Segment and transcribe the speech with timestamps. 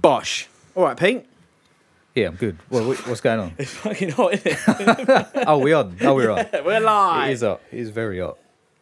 [0.00, 0.48] Bosh.
[0.74, 1.26] All right, Pete.
[2.14, 2.58] Yeah, I'm good.
[2.70, 3.52] Well, wh- what's going on?
[3.58, 5.26] It's fucking hot, isn't it?
[5.46, 5.96] Oh, we on.
[6.02, 6.46] Oh, we're on.
[6.64, 7.30] We're It live.
[7.30, 7.60] is hot.
[7.70, 8.36] It is very hot.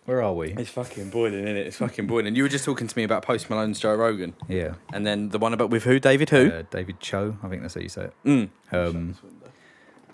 [0.07, 0.55] Where are we?
[0.55, 1.67] It's fucking boiling, isn't it?
[1.67, 2.35] It's fucking boiling.
[2.35, 4.75] You were just talking to me about Post Malone's Joe Rogan, Yeah.
[4.95, 6.01] and then the one about with who?
[6.01, 6.51] David who?
[6.51, 8.13] Uh, David Choe, I think that's how you say it.
[8.25, 8.49] Mm.
[8.73, 9.15] Um,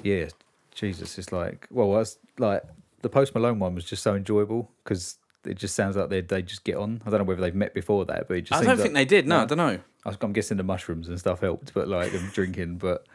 [0.02, 0.28] yeah,
[0.74, 2.64] Jesus, it's like, well, that's like
[3.02, 6.42] the Post Malone one was just so enjoyable because it just sounds like they they
[6.42, 7.02] just get on.
[7.06, 8.94] I don't know whether they've met before that, but it just I don't like, think
[8.94, 9.26] they did.
[9.26, 9.42] No, No.
[9.42, 9.78] I don't know.
[10.20, 12.76] I'm guessing the mushrooms and stuff helped, but like them drinking.
[12.78, 13.06] But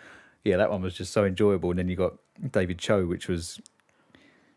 [0.43, 1.69] yeah, that one was just so enjoyable.
[1.71, 2.13] And then you got
[2.51, 3.59] David Choe, which was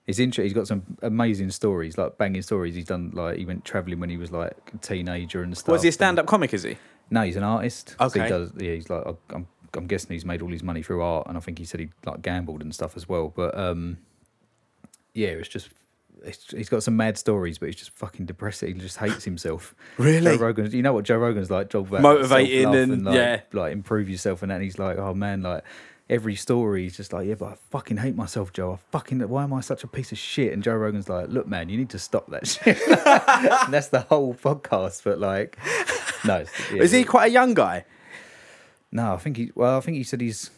[0.06, 0.44] he's interesting.
[0.44, 2.74] He's got some amazing stories, like banging stories.
[2.74, 5.72] He's done like he went traveling when he was like a teenager and stuff.
[5.72, 6.54] Was he a stand-up comic?
[6.54, 6.76] Is he?
[7.10, 7.96] No, he's an artist.
[7.98, 8.22] So Okay.
[8.24, 8.52] he does.
[8.56, 9.46] Yeah, he's like I'm.
[9.74, 11.88] I'm guessing he's made all his money through art, and I think he said he
[12.04, 13.32] like gambled and stuff as well.
[13.34, 13.98] But um,
[15.14, 15.70] yeah, it's just.
[16.50, 18.74] He's got some mad stories, but he's just fucking depressing.
[18.74, 19.74] He just hates himself.
[19.98, 20.36] Really?
[20.36, 21.68] Joe Rogan, you know what Joe Rogan's like?
[21.70, 23.40] Talk about Motivating self-love and- like, yeah.
[23.52, 24.56] like improve yourself and that.
[24.56, 25.64] And he's like, oh man, like
[26.10, 28.72] every story, he's just like, yeah, but I fucking hate myself, Joe.
[28.72, 30.52] I fucking why am I such a piece of shit?
[30.52, 32.78] And Joe Rogan's like, look, man, you need to stop that shit.
[32.88, 35.02] and that's the whole podcast.
[35.04, 35.58] But like,
[36.24, 37.84] no, yeah, Is he quite a young guy?
[38.90, 39.50] no, I think he.
[39.54, 40.50] Well, I think he said he's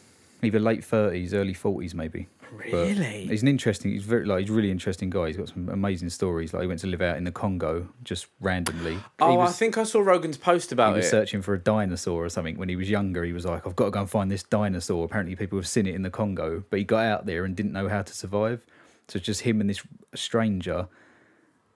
[0.43, 2.27] either late thirties, early forties, maybe.
[2.57, 3.27] Really?
[3.27, 3.91] he's an interesting.
[3.91, 5.27] He's very like he's a really interesting guy.
[5.27, 6.53] He's got some amazing stories.
[6.53, 8.99] Like he went to live out in the Congo just randomly.
[9.19, 11.09] Oh, was, I think I saw Rogan's post he about was it.
[11.09, 13.23] searching for a dinosaur or something when he was younger.
[13.23, 15.05] He was like, I've got to go and find this dinosaur.
[15.05, 17.73] Apparently, people have seen it in the Congo, but he got out there and didn't
[17.73, 18.65] know how to survive.
[19.07, 20.87] So it's just him and this stranger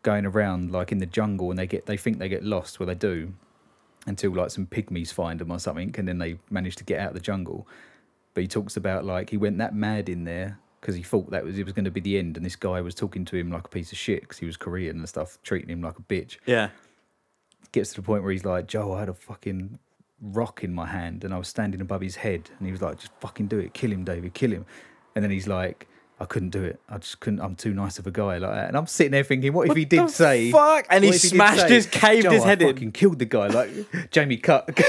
[0.02, 2.80] going around like in the jungle, and they get they think they get lost.
[2.80, 3.34] Well, they do
[4.08, 7.10] until like some pygmies find them or something, and then they manage to get out
[7.10, 7.68] of the jungle.
[8.34, 11.44] But he talks about like he went that mad in there because he thought that
[11.44, 13.52] was it was going to be the end, and this guy was talking to him
[13.52, 16.02] like a piece of shit because he was Korean and stuff, treating him like a
[16.04, 16.70] bitch Yeah.
[17.72, 19.80] gets to the point where he's like, Joe, I had a fucking
[20.22, 22.50] rock in my hand and I was standing above his head.
[22.60, 23.74] And he was like, just fucking do it.
[23.74, 24.66] Kill him, David, kill him.
[25.16, 25.88] And then he's like,
[26.22, 26.82] I couldn't do it.
[26.90, 27.40] I just couldn't.
[27.40, 28.68] I'm too nice of a guy like that.
[28.68, 30.86] And I'm sitting there thinking, what if he did say, fuck?
[30.90, 33.26] And he what smashed say, his- caved "Joe, his I head in." fucking killed the
[33.26, 33.70] guy like
[34.12, 34.70] Jamie Cut.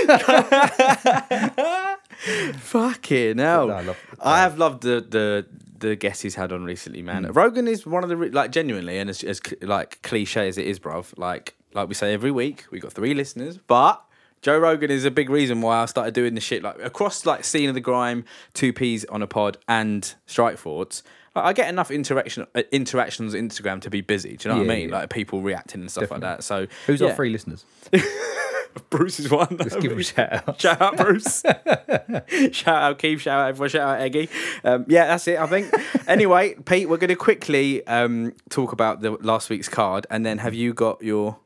[2.56, 3.68] Fucking hell.
[3.68, 5.46] No, I love- I have loved the the
[5.80, 7.24] the guests he's had on recently, man.
[7.24, 7.34] Mm.
[7.34, 10.66] Rogan is one of the re- like genuinely, and as, as like cliche as it
[10.66, 11.12] is, bruv.
[11.18, 14.02] Like like we say every week, we got three listeners, but
[14.42, 17.44] Joe Rogan is a big reason why I started doing the shit like across like
[17.44, 18.24] scene of the grime,
[18.54, 21.02] two peas on a pod, and strike thoughts.
[21.34, 24.36] Like, I get enough interaction uh, interactions on Instagram to be busy.
[24.36, 24.88] Do you know what I mean?
[24.88, 24.96] yeah.
[24.96, 26.26] Like people reacting and stuff Definitely.
[26.28, 26.44] like that.
[26.44, 27.08] So Who's yeah.
[27.08, 27.64] our three listeners?
[28.90, 29.56] Bruce is one.
[29.58, 30.60] Let's give him a shout out.
[30.60, 31.42] Shout out Bruce.
[32.52, 33.20] shout out Keith.
[33.20, 33.68] Shout out everyone.
[33.70, 34.28] Shout out Eggy.
[34.64, 35.38] Um, yeah, that's it.
[35.38, 35.72] I think.
[36.06, 40.38] Anyway, Pete, we're going to quickly um, talk about the last week's card, and then
[40.38, 41.38] have you got your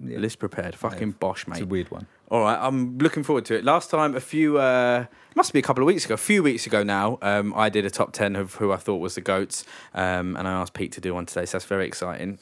[0.00, 0.74] list prepared?
[0.74, 1.68] Fucking bosh, It's a mate.
[1.68, 2.08] weird one.
[2.28, 3.64] All right, I'm looking forward to it.
[3.64, 5.04] Last time, a few, uh,
[5.36, 7.84] must be a couple of weeks ago, a few weeks ago now, um, I did
[7.84, 10.90] a top 10 of who I thought was the GOATs, um, and I asked Pete
[10.92, 12.38] to do one today, so that's very exciting.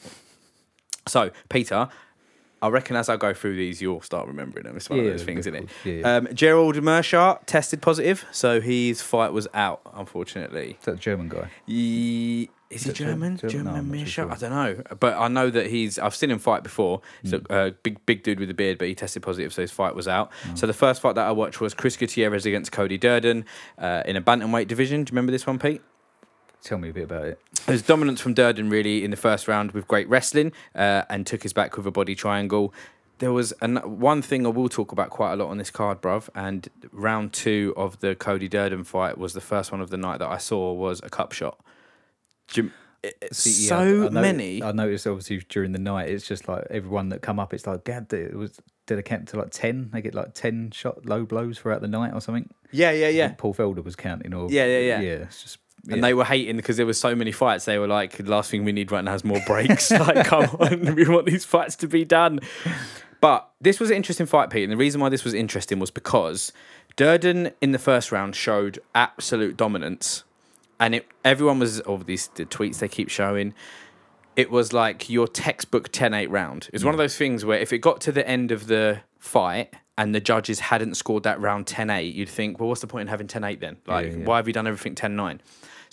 [1.07, 1.87] So, Peter,
[2.63, 4.75] I reckon as I go through these, you'll start remembering them.
[4.77, 5.69] It's one of those things, isn't it?
[5.83, 6.15] Yeah.
[6.17, 10.77] Um, Gerald Meerschaert tested positive, so his fight was out, unfortunately.
[10.79, 11.49] Is that German guy?
[11.65, 13.37] Ye- is he it German?
[13.37, 13.37] German?
[13.37, 13.41] German?
[13.43, 14.07] No, German I'm not too Meerschaert?
[14.09, 14.31] sure.
[14.31, 15.99] I don't know, but I know that he's.
[15.99, 17.01] I've seen him fight before.
[17.21, 17.39] He's Hmm.
[17.51, 19.93] a uh, big, big dude with a beard, but he tested positive, so his fight
[19.93, 20.31] was out.
[20.55, 23.45] So the first fight that I watched was Chris Gutierrez against Cody Durden
[23.77, 25.03] uh, in a bantamweight division.
[25.03, 25.81] Do you remember this one, Pete?
[26.63, 27.39] Tell me a bit about it.
[27.65, 31.43] There's dominance from Durden really in the first round with great wrestling uh, and took
[31.43, 32.73] his back with a body triangle.
[33.19, 36.01] There was an, one thing I will talk about quite a lot on this card,
[36.01, 39.97] bruv, and round two of the Cody Durden fight was the first one of the
[39.97, 41.59] night that I saw was a cup shot.
[42.55, 42.71] It-
[43.21, 44.63] it's See, yeah, so I noticed- many.
[44.63, 47.83] I noticed obviously during the night, it's just like everyone that come up, it's like,
[47.83, 49.89] God, it was did they count to like ten?
[49.93, 52.49] They get like ten shot low blows throughout the night or something.
[52.71, 53.33] yeah, yeah, I yeah.
[53.37, 54.99] Paul Felder was counting, or Yeah, yeah, yeah.
[55.01, 55.09] yeah.
[55.23, 55.95] It's just yeah.
[55.95, 57.65] And they were hating because there were so many fights.
[57.65, 59.91] They were like, "The last thing we need right now is more breaks.
[60.07, 62.39] like, come on, we want these fights to be done."
[63.19, 64.63] But this was an interesting fight, Pete.
[64.63, 66.51] And the reason why this was interesting was because
[66.95, 70.23] Durden in the first round showed absolute dominance,
[70.79, 73.53] and it everyone was of these the tweets they keep showing.
[74.35, 76.67] It was like your textbook 10-8 round.
[76.73, 76.87] It's Mm.
[76.87, 80.15] one of those things where if it got to the end of the fight and
[80.15, 83.27] the judges hadn't scored that round 10-8, you'd think, well, what's the point in having
[83.27, 83.77] 10-8 then?
[83.85, 84.17] Like, yeah.
[84.25, 85.39] why have you done everything 10-9?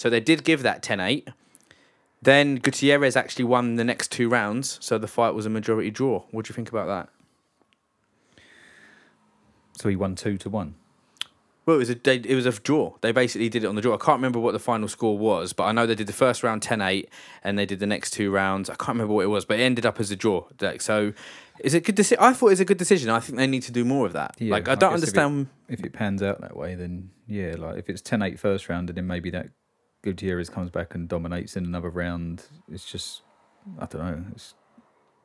[0.01, 1.29] So they did give that 10-8.
[2.23, 6.23] Then Gutierrez actually won the next two rounds, so the fight was a majority draw.
[6.31, 7.11] What do you think about that?
[9.75, 10.75] so he won two to one.
[11.67, 12.95] Well, it was a they, it was a draw.
[13.03, 13.95] They basically did it on the draw.
[13.95, 16.43] I can't remember what the final score was, but I know they did the first
[16.43, 17.07] round 10-8
[17.45, 18.71] and they did the next two rounds.
[18.71, 20.47] I can't remember what it was, but it ended up as a draw.
[20.61, 21.13] Like, so,
[21.61, 21.97] is it good?
[21.97, 23.11] Deci- I thought it was a good decision.
[23.11, 24.37] I think they need to do more of that.
[24.39, 25.49] Yeah, like, I don't guess if it- understand.
[25.69, 28.97] If it, pans out that way, then yeah, like if it's 10-8 first round and
[28.97, 29.51] then maybe that
[30.03, 33.23] Gutierrez comes back and dominates in another round, it's just
[33.79, 34.25] I don't know.
[34.33, 34.55] It's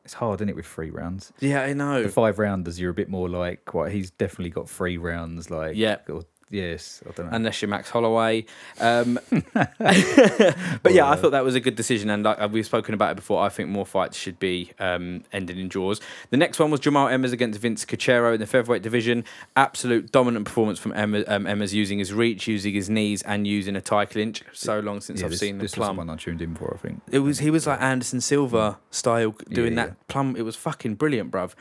[0.04, 1.34] it's hard, isn't it, with three rounds?
[1.40, 2.04] yeah, I know.
[2.04, 3.92] The five rounders, you're a bit more like, what?
[3.92, 5.50] He's definitely got three rounds.
[5.50, 5.98] Like, Yeah.
[6.08, 7.36] or- yes, I don't know.
[7.36, 8.46] unless you're Max Holloway.
[8.80, 9.20] Um,
[9.54, 13.16] but yeah, I thought that was a good decision, and like we've spoken about it
[13.16, 16.00] before, I think more fights should be um, ending in draws.
[16.30, 19.24] The next one was Jamall Emmers against Vince Cachero in the featherweight division.
[19.56, 23.76] Absolute dominant performance from Emma, um, Emmers using his reach, using his knees, and using
[23.76, 24.44] a tie clinch.
[24.54, 25.98] So long since yeah, I've this, seen this the plum.
[25.98, 26.74] one I tuned in for.
[26.74, 27.02] I think.
[27.12, 30.04] It was he was like Anderson Silva style doing Yeah, that yeah.
[30.08, 30.36] plum.
[30.36, 31.54] It was fucking brilliant, bruv.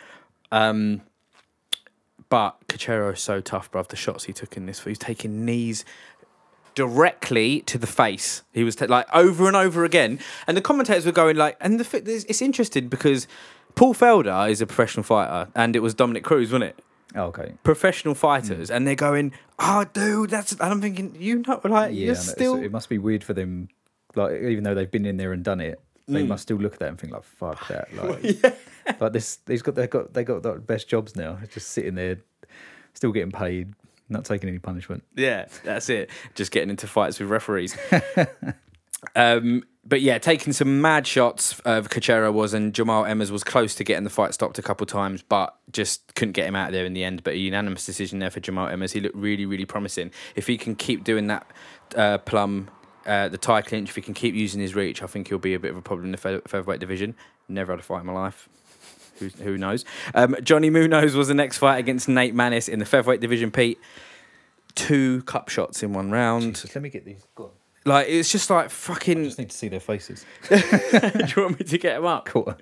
[0.52, 1.00] Um,
[2.34, 3.86] but Cachero is so tough, bruv.
[3.86, 5.84] The shots he took in this, he was taking knees
[6.74, 8.42] directly to the face.
[8.52, 11.78] He was ta- like over and over again, and the commentators were going like, and
[11.78, 13.28] the it's interesting because
[13.76, 16.84] Paul Felder is a professional fighter, and it was Dominick Cruz, wasn't it?
[17.14, 17.54] Oh, okay.
[17.62, 18.18] Professional hmm.
[18.18, 22.14] fighters, and they're going, "Oh, dude, that's." And I'm thinking, you know, like Yeah, you're
[22.16, 22.56] still.
[22.56, 23.68] it must be weird for them.
[24.16, 26.28] Like, even though they've been in there and done it, they Mm.
[26.28, 28.94] must still look at that and think like, "Fuck that!" Like, yeah.
[29.00, 31.38] like this, they've got they got they got the best jobs now.
[31.52, 32.18] Just sitting there,
[32.92, 33.72] still getting paid,
[34.08, 35.02] not taking any punishment.
[35.16, 36.10] Yeah, that's it.
[36.34, 37.76] Just getting into fights with referees.
[39.16, 43.74] um, but yeah, taking some mad shots of Cachero was, and Jamall Emmers was close
[43.74, 46.72] to getting the fight stopped a couple times, but just couldn't get him out of
[46.72, 47.22] there in the end.
[47.22, 48.92] But a unanimous decision there for Jamall Emmers.
[48.92, 50.10] He looked really, really promising.
[50.36, 51.46] If he can keep doing that
[51.96, 52.70] uh, plum,
[53.06, 55.54] uh, the tie clinch, if he can keep using his reach, I think he'll be
[55.54, 57.14] a bit of a problem in the fe- featherweight division.
[57.48, 58.48] Never had a fight in my life.
[59.20, 59.84] Who, who knows?
[60.14, 63.50] Um, Johnny Munoz was the next fight against Nate Maness in the featherweight division.
[63.50, 63.78] Pete,
[64.74, 66.54] two cup shots in one round.
[66.56, 67.22] Jesus, let me get these.
[67.34, 67.50] Go on.
[67.86, 69.24] Like it's just like I fucking.
[69.24, 70.24] just need to see their faces.
[70.48, 72.24] Do you want me to get them up?
[72.26, 72.54] Cool.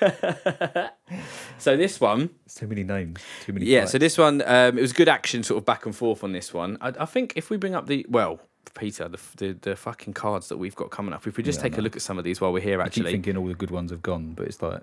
[1.58, 3.20] So this one, It's Too many names.
[3.42, 3.66] Too many.
[3.66, 3.80] yeah.
[3.80, 3.92] fights.
[3.92, 6.52] So this one, um, it was good action, sort of back and forth on this
[6.52, 6.76] one.
[6.80, 8.40] I, I think if we bring up the well,
[8.74, 11.26] Peter, the, the the fucking cards that we've got coming up.
[11.26, 12.84] If we just Yeah, take a look at some of these while we're here, I
[12.84, 14.82] keep actually, thinking all the good ones have gone, but it's like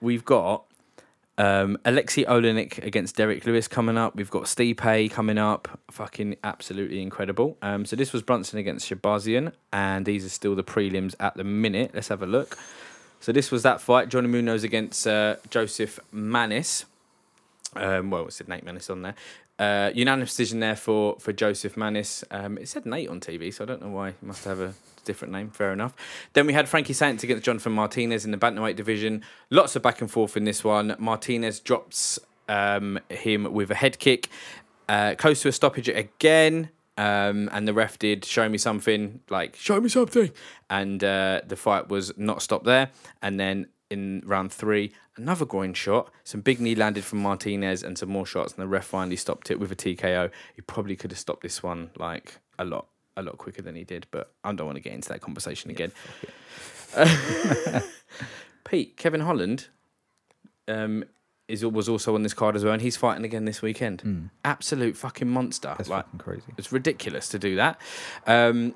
[0.00, 0.64] we've got
[1.36, 4.14] um, Aleksei Oleinik against Derrick Lewis coming up.
[4.14, 5.80] We've got Stipe coming up.
[5.90, 7.56] Fucking absolutely incredible.
[7.60, 11.44] Um, so this was Brunson against Shahbazyan, and these are still the prelims at the
[11.44, 11.90] minute.
[11.94, 12.56] Let's have a look.
[13.20, 14.10] So this was that fight.
[14.10, 16.84] Johnny Munoz against uh, Joseph Maness.
[17.74, 19.14] Um, well, it said Nate Maness on there.
[19.58, 22.24] Uh, unanimous decision there for for Joseph Maness.
[22.30, 24.10] Um, it said Nate on TV, so I don't know why.
[24.10, 24.74] He must have a
[25.04, 25.50] different name.
[25.50, 25.94] Fair enough.
[26.32, 29.22] Then we had Frankie Saenz against Jonathan Martinez in the bantamweight division.
[29.50, 30.96] Lots of back and forth in this one.
[30.98, 32.18] Martinez drops
[32.48, 34.28] um, him with a head kick,
[34.88, 36.70] uh, close to a stoppage again.
[36.96, 40.30] Um, and the ref did show me something like show me something,
[40.70, 42.90] and uh, the fight was not stopped there.
[43.20, 46.10] And then in round three, another groin shot.
[46.24, 49.50] Some big knee landed from Martinez and some more shots, and the ref finally stopped
[49.50, 50.30] it with a TKO.
[50.54, 52.86] He probably could have stopped this one like a lot,
[53.16, 54.06] a lot quicker than he did.
[54.10, 55.92] But I don't want to get into that conversation again.
[58.64, 59.68] Pete, Kevin Holland,
[60.68, 61.04] um,
[61.48, 64.02] is was also on this card as well, and he's fighting again this weekend.
[64.02, 65.74] mm, Absolute fucking monster.
[65.76, 66.52] that's like fucking crazy.
[66.56, 67.78] it's ridiculous to do that.
[68.26, 68.74] Um,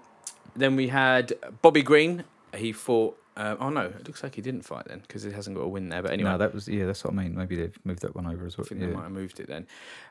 [0.54, 1.32] then we had
[1.62, 2.24] Bobby Green.
[2.54, 3.16] He fought.
[3.38, 5.68] Uh, oh no, it looks like he didn't fight then because he hasn't got a
[5.68, 6.02] win there.
[6.02, 6.86] But anyway, No, that was yeah.
[6.86, 7.36] That's what I mean.
[7.36, 8.66] Maybe they've moved that one over as I well.
[8.66, 8.88] think yeah.
[8.88, 9.66] they might have moved it then.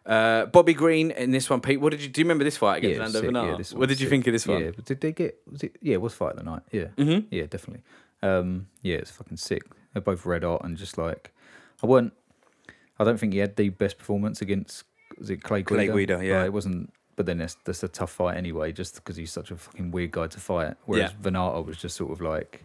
[0.06, 1.81] Uh, Bobby Green in this one, Pete.
[1.81, 2.22] What did you do?
[2.22, 4.10] You remember this fight against Yeah, Lando yeah, what did you sick.
[4.10, 4.62] think of this one?
[4.64, 5.38] Yeah, but did they get?
[5.52, 5.76] Was it?
[5.81, 6.62] Yeah, it was fight of the night.
[6.72, 7.28] Yeah, Mm-hmm.
[7.30, 7.84] yeah, definitely.
[8.24, 9.64] Um, yeah, it's fucking sick.
[9.94, 11.34] They're both red hot and just like
[11.84, 12.14] I weren't.
[13.00, 14.86] I don't think he had the best performance against.
[15.19, 15.86] Was it Clay Guida?
[15.86, 16.19] Clay Guida?
[16.24, 16.38] Yeah.
[16.40, 16.94] Like, it wasn't.
[17.18, 20.12] But then that's that's a tough fight anyway, just because he's such a fucking weird
[20.12, 20.76] guy to fight.
[20.86, 22.64] Whereas Venata was just sort of like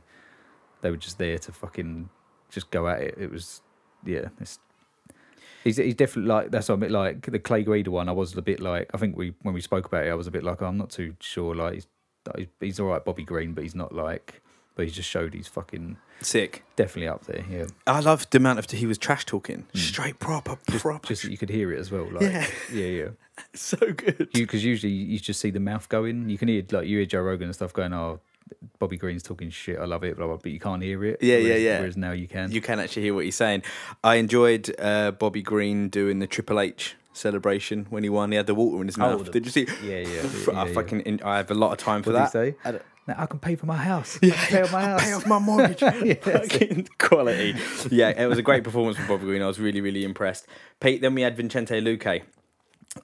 [0.83, 2.11] they were just there to fucking
[2.51, 3.15] just go at it.
[3.19, 3.63] It was
[4.05, 4.29] yeah.
[4.41, 4.59] It's,
[5.65, 6.91] He's, he's definitely like that's what I mean.
[6.93, 9.61] Like the Clay Guida one, I was a bit like I think we when we
[9.61, 11.55] spoke about it, I was a bit like I'm not too sure.
[11.55, 11.87] Like he's
[12.37, 14.43] he's, he's all right, Bobby Green, but he's not like.
[14.75, 16.65] But he's just showed he's fucking Sick.
[16.77, 17.45] definitely up there.
[17.49, 19.79] Yeah, I loved the amount of he was trash talking, Mm.
[19.79, 22.09] straight proper, just, proper, just that you could hear it as well.
[22.11, 22.47] Like, Yeah.
[22.73, 23.09] yeah, yeah.
[23.55, 24.31] so good.
[24.33, 26.29] Because usually you just see the mouth going.
[26.31, 27.93] You can hear like you hear Joe Rogan and stuff going.
[27.93, 28.19] Oh,
[28.79, 29.79] Bobby Green's talking shit.
[29.79, 31.19] I love it, blah, blah, but you can't hear it.
[31.23, 31.79] Yeah, yeah, whereas, yeah.
[31.79, 32.51] Whereas now you can.
[32.51, 33.63] You can actually hear what he's saying.
[34.03, 38.31] I enjoyed uh, Bobby Green doing the Triple H celebration when he won.
[38.33, 39.25] He had the water in his Oh, mouth.
[39.27, 39.67] the- Did you see?
[39.85, 39.99] yeah,
[40.53, 40.55] yeah.
[40.61, 42.55] I yeah, fucking in, I have a lot of time for What that.
[42.65, 42.73] I
[43.07, 44.19] Now I can pay for my house.
[44.23, 45.05] Yeah, I can pay off my house.
[45.05, 45.83] Pay off my mortgage.
[46.05, 47.55] Yeah, Fucking quality.
[47.91, 49.43] Yeah, it was a great performance from Bobby Green.
[49.43, 50.47] I was really, really impressed.
[50.81, 52.23] Pete, then we had Vicente Luque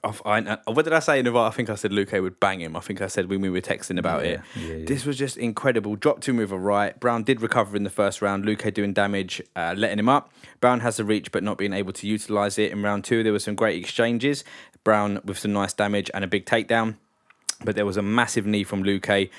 [0.03, 1.35] I, uh, what did I say in the?
[1.35, 2.75] I think I said Luque would bang him.
[2.75, 4.41] I think I said when we were texting about Yeah, it.
[4.55, 4.85] yeah, yeah.
[4.85, 5.95] This was just incredible.
[5.95, 6.97] Dropped him with a right.
[6.99, 8.45] Brown did recover in the first round.
[8.45, 10.31] Luque doing damage, uh, letting him up.
[10.61, 12.71] Brown has the reach, but not being able to utilize it.
[12.71, 14.43] In round two, there were some great exchanges.
[14.83, 16.97] Brown with some nice damage and a big takedown.
[17.63, 19.29] But there was a massive knee from Luque,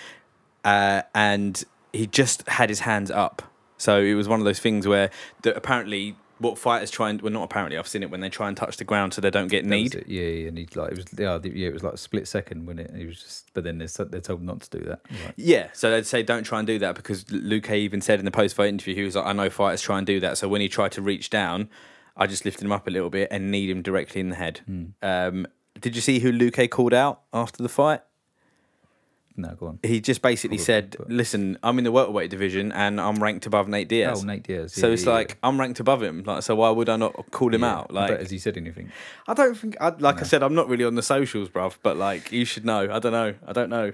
[0.65, 3.43] uh, and he just had his hands up.
[3.79, 5.11] So it was one of those things where
[5.43, 8.49] the, apparently what fighters try and well not apparently I've seen it when they try
[8.49, 9.95] and touch the ground so they don't get kneed.
[9.95, 10.09] it.
[10.09, 12.67] Yeah, yeah, and he like it was yeah, yeah, it was like a split second
[12.67, 12.91] when it.
[12.97, 15.01] He was just, but then they're they're told not to do that.
[15.11, 18.25] Like, Yeah, so they'd say don't try and do that because Luque even said in
[18.25, 20.39] the post fight interview he was like I know fighters try and do that.
[20.39, 21.69] So when he tried to reach down,
[22.17, 24.61] I just lifted him up a little bit and kneed him directly in the head.
[25.03, 25.47] Um,
[25.81, 28.01] did you see who Luque called out after the fight?
[29.41, 29.79] No, go on.
[29.83, 33.47] He just basically Probably, said, but- "Listen, I'm in the welterweight division and I'm ranked
[33.47, 34.73] above Nate Diaz." Oh, Nate Diaz.
[34.73, 36.23] So it's yeah, like I'm ranked above him.
[36.25, 37.75] Like, so why would I not call him yeah.
[37.75, 37.87] out?
[37.91, 38.01] Yeah.
[38.01, 38.93] Like, But has he said anything?
[39.27, 39.77] I don't think.
[39.81, 41.77] I, like I said, I'm not really on the socials, bruv.
[41.83, 42.89] But like, you should know.
[42.93, 43.35] I don't know.
[43.47, 43.93] I don't know.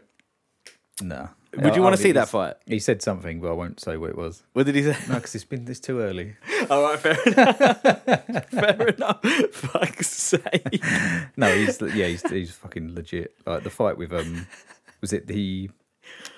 [1.02, 1.28] No.
[1.54, 2.54] Would you I- want I to see that fight?
[2.66, 4.42] He said something, but I won't say what it was.
[4.52, 4.96] What did he say?
[5.08, 6.36] No, because it's been this too early.
[6.70, 7.58] All right, fair enough.
[8.50, 9.22] fair enough.
[9.52, 10.82] Fuck's sake.
[11.36, 13.34] No, he's yeah, he's he's fucking legit.
[13.46, 14.46] Like the fight with um,
[15.06, 15.70] was it the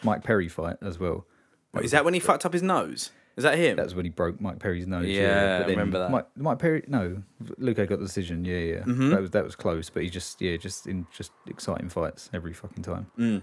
[0.03, 1.27] Mike Perry fight as well?
[1.73, 3.11] Wait, is that when he fucked up his nose?
[3.39, 3.77] Is that him?
[3.77, 5.07] That was when he broke Mike Perry's nose.
[5.07, 6.11] Yeah, I but then remember that.
[6.11, 7.23] Mike, Mike Perry, no,
[7.59, 8.45] Luque got the decision.
[8.45, 9.11] Yeah, yeah, Mm-hmm.
[9.11, 12.53] that was that was close, but he just yeah, just in just exciting fights every
[12.53, 13.07] fucking time.
[13.19, 13.43] Mm.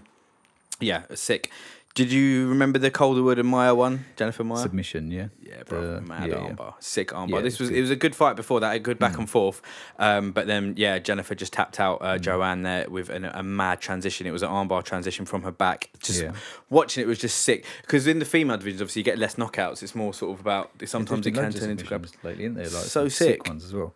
[0.80, 1.50] yeah, sick.
[1.96, 4.04] Did you remember the Calderwood and Maia one?
[4.16, 4.58] Jennifer Maia.
[4.58, 6.50] Submission, yeah, Yeah, bro, The- mad yeah, yeah.
[6.52, 7.30] armbar, sick armbar.
[7.36, 7.76] Yeah, this was Mm.
[7.76, 9.62] it was a good fight before that, a good back and forth.
[9.98, 12.04] Um, but then yeah, Jennifer just tapped out Mm.
[12.04, 14.26] uh, Joanne there with an, a mad transition.
[14.26, 15.88] It was an armbar transition from her back.
[16.02, 16.32] Just Yeah.
[16.68, 19.82] watching it was just sick because in the female divisions, obviously you get less knockouts.
[19.82, 22.06] It's more sort of about sometimes it can turn into grab.
[22.06, 22.64] submissions lately, isn't there?
[22.64, 23.48] Like So sick sick.
[23.48, 23.94] ones as well.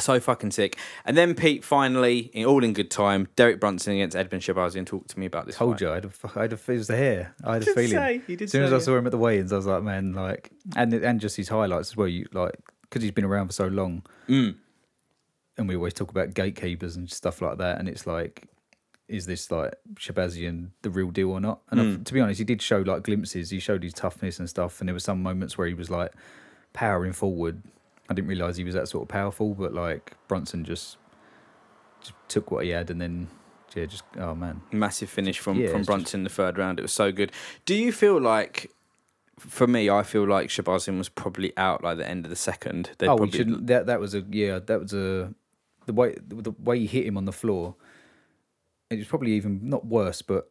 [0.00, 0.76] So fucking sick.
[1.04, 5.10] And then Pete finally, in all in good time, Derek Brunson against Edmen Shahbazyan talked
[5.10, 5.56] to me about this.
[5.56, 5.80] Told fight.
[5.82, 7.34] you, I had a, fu- I had a, it was the hair.
[7.44, 7.90] I had a feeling.
[7.90, 9.82] say, he did as soon as I saw him at the weigh-ins, I was like,
[9.84, 12.08] man, like, and and just his highlights as well.
[12.08, 14.56] You like because he's been around for so long, Mm.
[15.56, 17.78] and we always talk about gatekeepers and stuff like that.
[17.78, 18.48] And it's like,
[19.08, 21.60] is this like Shahbazyan the real deal or not?
[21.70, 23.50] And I've- to be honest, he did show like glimpses.
[23.50, 26.12] He showed his toughness and stuff, and there were some moments where he was like
[26.72, 27.62] powering forward.
[28.08, 30.98] I didn't realize he was that sort of powerful, but like Brunson just,
[32.00, 33.28] just took what he had and then
[33.74, 36.78] yeah, just oh man, massive finish from Yeah, from Brunson in the third round.
[36.78, 37.32] It was so good.
[37.64, 38.70] Do you feel like,
[39.38, 42.90] for me, I feel like Shahbazyan was probably out like the end of the second.
[42.98, 45.34] They'd oh, probably, we should, that that was a yeah, that was a
[45.86, 47.74] the way the way he hit him on the floor.
[48.90, 50.50] It was probably even not worse, but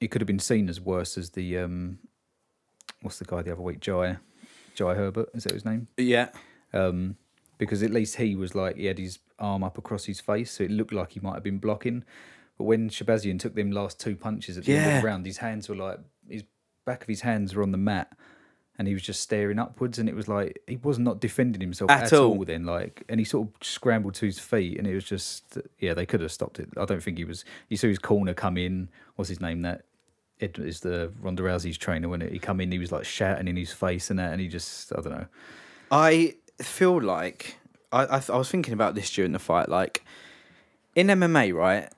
[0.00, 1.98] it could have been seen as worse as the um,
[3.02, 4.16] what's the guy the other week, Jai,
[4.74, 5.88] Jai Herbert, is that his name?
[5.96, 6.28] yeah,
[6.74, 7.16] Um,
[7.56, 10.64] because at least he was like he had his arm up across his face, so
[10.64, 12.04] it looked like he might have been blocking.
[12.58, 15.38] But when Shahbazyan took them last two punches at the end of the round, his
[15.38, 16.44] hands were like his
[16.84, 18.16] back of his hands were on the mat,
[18.78, 21.90] and he was just staring upwards, and it was like he was not defending himself
[21.90, 22.38] At at, all.
[22.38, 22.44] all.
[22.44, 25.94] Then, like, and he sort of scrambled to his feet, and it was just yeah,
[25.94, 26.68] they could have stopped it.
[26.76, 27.44] I don't think he was.
[27.68, 28.88] You saw his corner come in.
[29.16, 29.62] What's his name?
[29.62, 29.84] That
[30.40, 32.08] Ed is the Ronda Rousey's trainer.
[32.08, 34.48] When he come in, he was like shouting in his face and that, and he
[34.48, 35.26] just I don't know.
[35.90, 37.56] I feel like
[37.92, 39.68] I, I I was thinking about this during the fight.
[39.68, 40.04] Like
[40.94, 41.88] in MMA, right?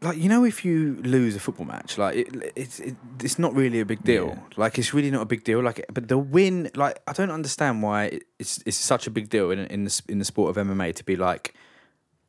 [0.00, 3.54] Like you know, if you lose a football match, like it, it's it, it's not
[3.54, 4.28] really a big deal.
[4.28, 4.40] Yeah.
[4.56, 5.62] Like it's really not a big deal.
[5.62, 9.52] Like, but the win, like I don't understand why it's it's such a big deal
[9.52, 11.54] in in the in the sport of MMA to be like,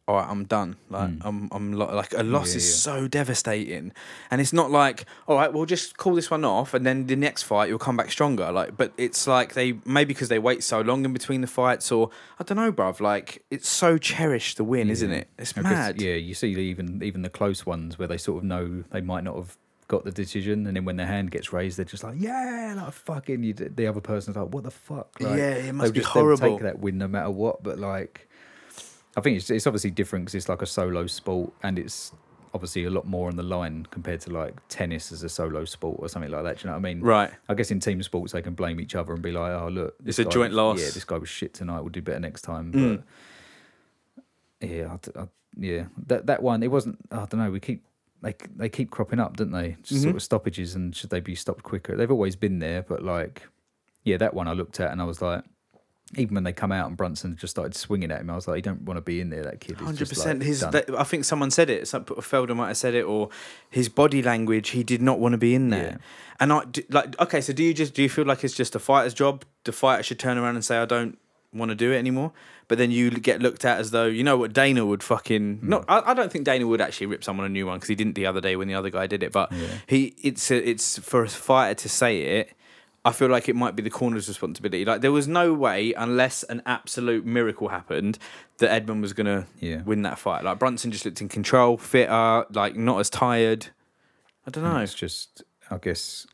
[0.08, 0.76] all right, I'm done.
[0.90, 1.22] Like mm.
[1.24, 2.52] I'm I'm lo- like a loss.
[2.52, 2.94] Yeah, is yeah.
[2.94, 3.94] so devastating,
[4.30, 7.16] and it's not like all right, we'll just call this one off, and then the
[7.16, 8.52] next fight you'll come back stronger.
[8.52, 11.92] Like, but it's like they maybe because they wait so long in between the fights,
[11.92, 13.00] or I don't know, bruv.
[13.00, 15.30] Like it's so cherished the win, isn't it?
[15.38, 16.02] It's mad.
[16.02, 19.24] yeah, you see even even the close ones where they sort of know they might
[19.24, 19.58] not have
[19.88, 22.92] got the decision, and then when their hand gets raised, they're just like, yeah, like
[22.94, 23.44] fucking.
[23.44, 25.16] You, the other person's like, what the fuck?
[25.20, 26.58] Like, Yeah, it must be just- they'll horrible.
[26.58, 28.28] Take that win no matter what, but like,
[29.16, 32.12] I think it's it's obviously different because it's like a solo sport, and it's
[32.54, 35.98] obviously a lot more on the line compared to like tennis as a solo sport
[36.00, 36.58] or something like that.
[36.58, 37.02] Do you know what I mean?
[37.02, 37.32] Right.
[37.50, 39.96] I guess in team sports they can blame each other and be like, "Oh, look,
[40.06, 40.80] It's a guy joint loss.
[40.80, 41.80] Yeah, this guy was shit tonight.
[41.82, 43.04] We'll do better next time." Mm.
[44.60, 45.28] But yeah, I I
[45.58, 46.98] yeah, that that one it wasn't.
[47.12, 47.52] I don't know.
[47.52, 47.86] We keep
[48.22, 49.78] they they keep cropping up, don't they?
[49.84, 50.04] Just Mhm.
[50.06, 51.96] Sort of stoppages, and should they be stopped quicker?
[51.96, 53.44] They've always been there, but like,
[54.04, 55.44] yeah, that one I looked at and I was like.
[56.18, 58.58] Even when they come out and Brunson just started swinging at him, I was like,
[58.58, 60.40] "You don't want to be in there, that kid." Hundred percent.
[60.40, 61.88] like, His, that, I think someone said it.
[61.88, 63.30] Some Felder might have said it, or
[63.70, 64.70] his body language.
[64.70, 65.84] He did not want to be in there.
[65.84, 65.98] Yeah.
[66.40, 67.20] And I like.
[67.20, 69.46] Okay, so do you just do you feel like it's just a fighter's job?
[69.64, 71.18] The fighter should turn around and say, "I don't
[71.54, 72.32] want to do it anymore.
[72.68, 75.70] But then you get looked at as though you know what Dana would fucking hmm.
[75.70, 75.86] not.
[75.88, 78.16] I, I don't think Dana would actually rip someone a new one because he didn't
[78.16, 79.32] the other day when the other guy did it.
[79.32, 79.52] But
[79.88, 82.54] he it's a, it's for a fighter to say it.
[83.06, 84.86] I feel like it might be the corner's responsibility.
[84.86, 88.18] Like there was no way, unless an absolute miracle happened,
[88.60, 89.82] that Edmund was gonna Yeah.
[89.82, 90.44] win that fight.
[90.46, 93.68] Like Brunson just looked in control, fitter, like not as tired.
[94.48, 94.78] I don't know.
[94.78, 96.26] It's just, I guess,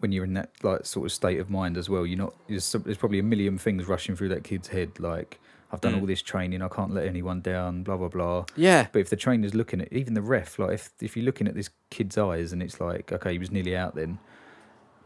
[0.00, 2.34] when you're in that like sort of state of mind as well, you're not.
[2.48, 4.98] There's, some- there's probably a million things rushing through that kid's head.
[4.98, 5.38] Like,
[5.72, 6.00] I've done Mm.
[6.00, 7.82] all this training, I can't let anyone down.
[7.84, 8.44] Blah blah blah.
[8.56, 11.46] Yeah, But if the trainer's looking at, even the ref, like if if you're looking
[11.48, 14.18] at this kid's eyes and it's like, okay, he was nearly out, then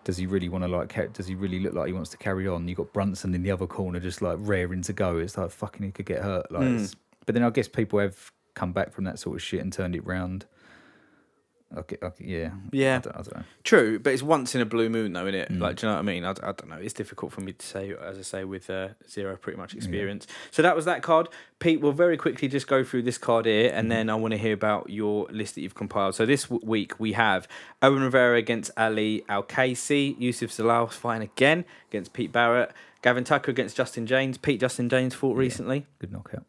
[0.09, 1.13] does he really want to like?
[1.13, 2.67] Does he really look like he wants to carry on?
[2.67, 5.19] You got Brunson in the other corner, just like raring to go.
[5.19, 6.51] It's like fucking, he could get hurt.
[6.51, 6.75] Like, Mm.
[6.77, 6.95] it's-
[7.27, 9.95] but then I guess people have come back from that sort of shit and turned
[9.95, 10.47] it round.
[11.77, 12.97] Okay, okay yeah, Yeah.
[12.97, 13.43] I don't, I don't know.
[13.63, 15.53] True, but it's once in a blue moon, though, isn't it?
[15.53, 15.61] Mm.
[15.61, 16.25] Like, do you know what I mean?
[16.25, 16.77] I, I don't know.
[16.81, 20.27] It's difficult for me to say, as I say, with uh, zero pretty much experience.
[20.51, 21.29] So that was that card.
[21.59, 24.39] Pete, we'll very quickly just go through this card here, and then I want to
[24.39, 26.15] hear about your list that you've compiled.
[26.15, 27.47] So this w- week we have
[27.83, 32.73] Owen Rivera against Ali Al Casey, Youssef Zalal fighting again against Pete Barrett,
[33.03, 34.39] Gavin Tucker against Justin Jaynes.
[34.39, 35.41] Pete Justin Jaynes fought Yeah.
[35.41, 35.87] recently.
[35.99, 36.45] Good knockout.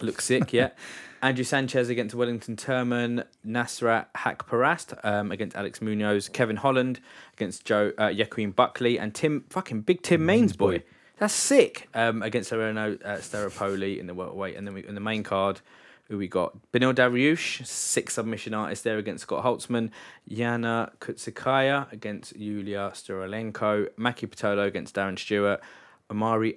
[0.00, 0.70] Looks sick, yeah.
[1.26, 7.00] Andrew Sanchez against Wellington Turman, Nasrat Haqparast um, against Alex Munoz, Kevin Holland
[7.32, 8.12] against Joe uh,
[8.54, 10.84] Buckley, and Tim fucking big Tim Means boy.
[11.18, 11.88] That's sick.
[11.94, 15.62] Um, against Sereno uh, Staropoli in the welterweight, and then we in the main card,
[16.04, 16.56] who we got?
[16.70, 19.90] Beneil Dariush, six submission artist there against Scott Holtzman,
[20.30, 25.60] Yana Kunitskaya against Yulia Stoliarenko, Maki Pitolo against Darren Stewart,
[26.08, 26.54] Omari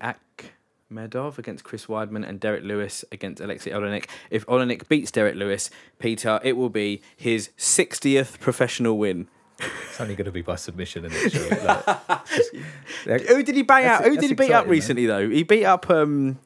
[0.91, 4.08] Akhmedov against Chris Weidman, and Derrick Lewis against Aleksei Oleinik.
[4.29, 5.69] If Oleinik beats Derrick Lewis,
[6.00, 9.27] Peter, it will be his 60th professional win.
[9.60, 12.55] It's only going to be by submission and it's sure, like, just-
[13.29, 14.03] Who did he bang out?
[14.05, 14.69] Who did he beat up exciting, man.
[14.72, 15.29] recently though?
[15.29, 16.39] He beat up um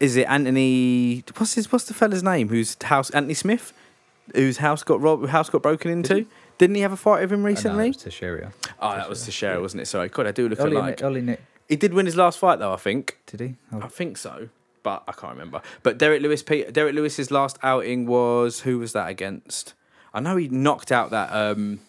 [0.00, 3.72] is it Anthony what's his what's the fella's name whose house Anthony Smith?
[4.34, 6.26] Whose house got robbed house got broken into?
[6.58, 7.84] Didn't he have a fight with him I know, recently?
[7.86, 8.52] it was Teixeira.
[8.78, 9.86] Oh, that was Teixeira, wasn't it?
[9.86, 11.02] Sorry, God, I do look Oli, alike.
[11.02, 13.18] Oli Nick, He did win his last fight though, I think.
[13.26, 13.54] did he?
[13.72, 14.48] Oh, I think so,
[14.82, 15.62] but I can't remember.
[15.82, 19.74] But Derrick Lewis, Pete, Derrick Lewis's last outing was who was that against?
[20.14, 21.80] I know he knocked out that um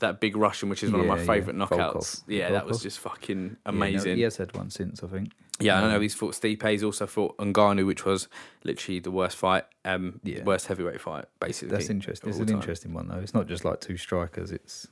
[0.00, 1.70] that big Russian, which is one of my Yeah, yeah, favourite knockouts.
[1.70, 2.22] Volkov.
[2.26, 4.16] Yeah, that was just fucking yeah, no, amazing.
[4.16, 5.32] he has had one since, I think.
[5.60, 6.62] Yeah, I know Um, he's fought Stipe.
[6.70, 8.28] He's also fought Ngannou, which was
[8.62, 10.44] literally the worst fight, um, Yeah.
[10.44, 11.74] worst heavyweight fight, basically.
[11.76, 12.28] That's interesting.
[12.28, 12.56] of It's an time.
[12.56, 13.18] interesting one though.
[13.18, 14.52] It's not just like two strikers.
[14.52, 14.86] It's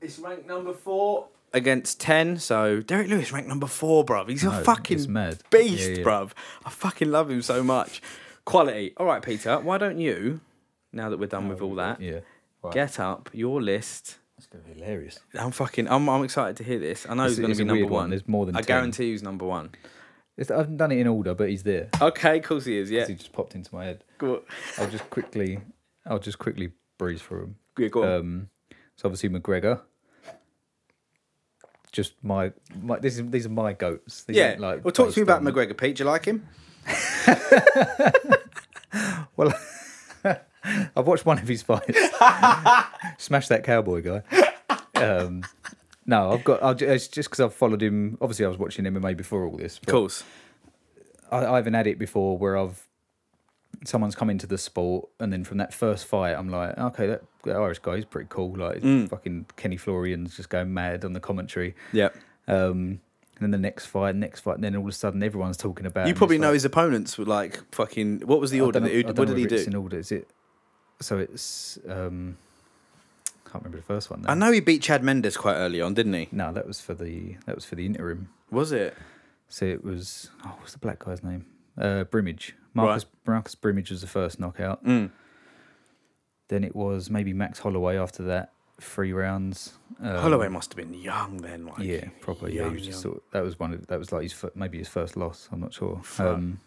[0.00, 2.38] It's ranked number four against ten.
[2.38, 4.28] So Derrick Lewis ranked number four, bruv.
[4.28, 5.38] He's a no, fucking it's mad.
[5.50, 6.04] beast, Yeah, yeah.
[6.04, 6.32] bruv.
[6.66, 8.02] I fucking love him so much.
[8.44, 8.92] Quality.
[8.98, 9.58] All right, Peter.
[9.58, 10.40] Why don't you,
[10.92, 12.20] now that we're done with all that, Yeah,
[12.62, 12.74] right.
[12.74, 14.18] get up your list?
[14.36, 15.20] It's gonna be hilarious.
[15.38, 15.88] I'm fucking.
[15.88, 16.08] I'm.
[16.10, 17.06] I'm excited to hear this.
[17.08, 17.92] I know he's going to be number one.
[17.92, 18.10] one.
[18.10, 18.66] There's more than I 10.
[18.66, 19.70] guarantee he's number one.
[20.36, 21.88] It's, I haven't done it in order, but he's there.
[22.02, 22.90] Okay, of course he is.
[22.90, 23.06] Yeah.
[23.06, 24.02] He just popped into my head.
[24.18, 24.42] Go,
[24.78, 25.60] I'll just quickly,
[26.04, 27.56] I'll just quickly breeze through him.
[27.78, 28.08] yeah, go on.
[28.20, 28.48] Um,
[28.96, 29.82] so obviously McGregor.
[31.94, 32.52] Just my,
[32.82, 34.24] my this is these are my goats.
[34.24, 34.56] These yeah.
[34.58, 35.96] like well, talk to me about on- McGregor, Pete.
[35.96, 36.46] Do you like him?
[39.36, 39.52] Well,
[40.64, 41.98] I've watched one of his fights.
[43.18, 44.22] Smash that cowboy guy.
[44.94, 45.44] Um,
[46.06, 46.62] no, I've got.
[46.62, 48.18] I'll, it's just because I've followed him.
[48.20, 49.78] Obviously, I was watching MMA before all this.
[49.78, 50.22] Of course.
[51.30, 52.86] I, I haven't had it before where I've
[53.84, 57.22] someone's come into the sport and then from that first fight, I'm like, okay, that,
[57.44, 58.56] that Irish guy is pretty cool.
[58.56, 59.08] Like Mm.
[59.08, 61.74] fucking Kenny Florian's just going mad on the commentary.
[61.92, 62.08] Yeah.
[62.48, 63.00] Um,
[63.36, 65.86] and then the next fight, next fight, and then all of a sudden everyone's talking
[65.86, 66.06] about.
[66.06, 68.20] You probably know like- his opponents were like fucking.
[68.20, 68.80] What was the order?
[68.80, 69.70] know- what did he it's do?
[69.70, 70.28] In order, is it?
[71.00, 71.78] So it's.
[71.88, 72.36] um
[73.44, 74.22] Can't remember the first one.
[74.22, 74.30] Now.
[74.30, 76.28] I know he beat Chad Mendes quite early on, didn't he?
[76.32, 78.28] No, that was for the that was for the interim.
[78.50, 78.96] Was it?
[79.48, 80.30] So it was.
[80.44, 81.46] Oh, what's the black guy's name?
[81.76, 82.54] Uh, Brimage.
[82.74, 84.84] Marcus Marcus Brimage was the first knockout.
[84.84, 85.10] Mm.
[86.48, 89.74] Then it was maybe Max Holloway after that, three rounds.
[90.02, 91.66] Um, Holloway must have been young then.
[91.66, 92.54] Like, yeah, probably.
[92.54, 94.78] yeah, young, he was sort that was one of that was like his fir- maybe
[94.78, 95.48] his first loss.
[95.50, 96.02] I'm not sure.
[96.18, 96.58] Um,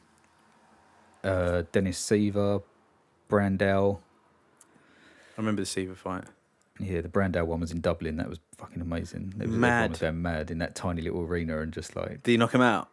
[1.24, 2.64] uh, Dennis Siver,
[3.30, 3.98] Brandao.
[5.38, 6.24] I remember the Siver fight.
[6.80, 8.18] Yeah, the Brandao one was in Dublin.
[8.18, 9.34] That was fucking amazing.
[9.36, 9.90] It was, everyone Mad.
[9.92, 12.62] was going mad in that tiny little arena and just like Did you knock him
[12.62, 12.90] out?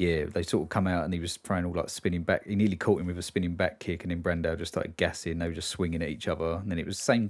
[0.00, 2.46] Yeah, they sort of come out and he was throwing all like spinning back.
[2.46, 5.38] He nearly caught him with a spinning back kick, and then Brandao just started gassing.
[5.38, 7.28] They were just swinging at each other, and then it was same.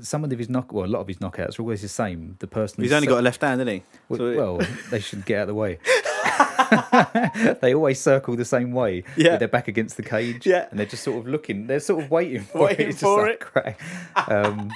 [0.00, 2.34] Some of his knock, well, a lot of his knockouts are always the same.
[2.40, 3.82] The person He's only so- got a left hand, isn't he?
[4.08, 5.78] Well, So- well, they should get out of the way.
[7.60, 9.04] they always circle the same way.
[9.16, 9.30] Yeah.
[9.32, 10.46] with their back against the cage.
[10.46, 10.66] Yeah.
[10.70, 11.66] and they're just sort of looking.
[11.68, 12.94] They're sort of waiting for Waiting it.
[12.98, 13.40] For like it.
[13.40, 13.80] crack.
[14.28, 14.70] Um,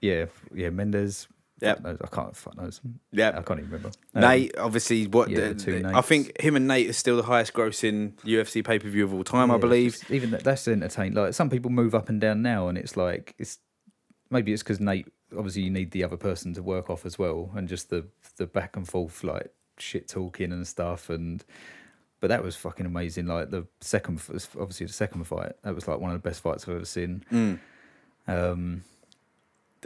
[0.00, 0.70] yeah, yeah.
[0.70, 1.26] Mendes,
[1.60, 2.36] Knows, I can't.
[2.36, 2.80] Fuck knows.
[3.12, 3.36] Yep.
[3.36, 3.90] I can't even remember.
[4.14, 7.16] Um, Nate, obviously, what yeah, the, the two I think him and Nate are still
[7.16, 9.50] the highest grossing UFC pay per view of all time.
[9.50, 9.98] I believe.
[10.10, 11.14] even that, that's entertaining.
[11.14, 13.58] Like some people move up and down now, and it's like it's
[14.30, 15.08] maybe it's because Nate.
[15.36, 18.46] Obviously, you need the other person to work off as well, and just the the
[18.46, 21.08] back and forth like shit talking and stuff.
[21.10, 21.44] And
[22.20, 23.26] but that was fucking amazing.
[23.26, 24.20] Like the second,
[24.58, 27.24] obviously the second fight, that was like one of the best fights I've ever seen.
[27.32, 27.58] Mm.
[28.28, 28.84] Um,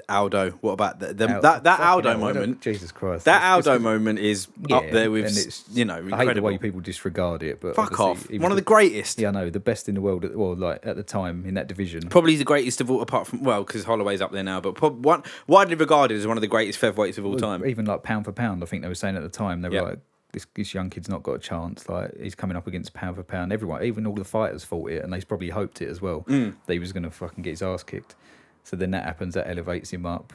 [0.08, 0.50] Aldo.
[0.60, 2.60] What about the, the, Al- that that Aldo moment?
[2.60, 6.08] Jesus Christ, That It's- Aldo moment is up there with it's- you know I hate
[6.10, 6.46] the incredible.
[6.48, 8.30] way people disregard it, but Fuck off!
[8.30, 9.18] One of the greatest.
[9.20, 10.24] Yeah, I know the best in the world.
[10.24, 12.08] At, well, like at the time in that division.
[12.08, 15.04] Probably the greatest of all, apart from well, because Holloway's up there now, but prob-
[15.04, 17.64] one widely regarded as one of the greatest featherweights of all time.
[17.66, 19.74] Even like pound for pound, I think they were saying at the time they were
[19.76, 19.82] Yeah.
[19.82, 19.98] like,
[20.32, 21.88] "This this young kid's not got a chance.
[21.88, 23.52] Like he's coming up against pound for pound.
[23.52, 26.22] Everyone, even all the fighters, fought it, and they probably hoped it as well.
[26.28, 26.54] Mm.
[26.66, 28.14] That he was going to fucking get his ass kicked.
[28.64, 29.34] So then that happens.
[29.34, 30.32] That elevates him up.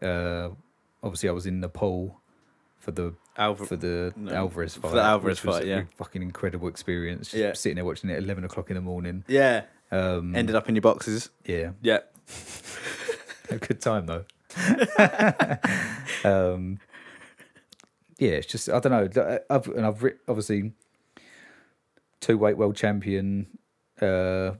[0.00, 0.50] Uh,
[1.02, 2.20] obviously, I was in Nepal
[2.78, 4.92] for the Alva- for the no, Alvarez for fight.
[4.94, 5.82] the Alvarez fight, a yeah.
[5.96, 7.28] fucking incredible experience.
[7.30, 7.52] Just Yeah.
[7.54, 9.24] sitting there watching it at eleven o'clock in the morning.
[9.28, 11.30] yeah, Um, ended up in your boxes.
[11.46, 12.00] yeah, Yeah,
[13.50, 14.24] a good time though.
[16.24, 16.78] um,
[18.18, 19.38] yeah, it's just I don't know.
[19.50, 20.72] I've and I've obviously
[22.20, 23.46] two weight world champion.
[24.00, 24.52] Uh,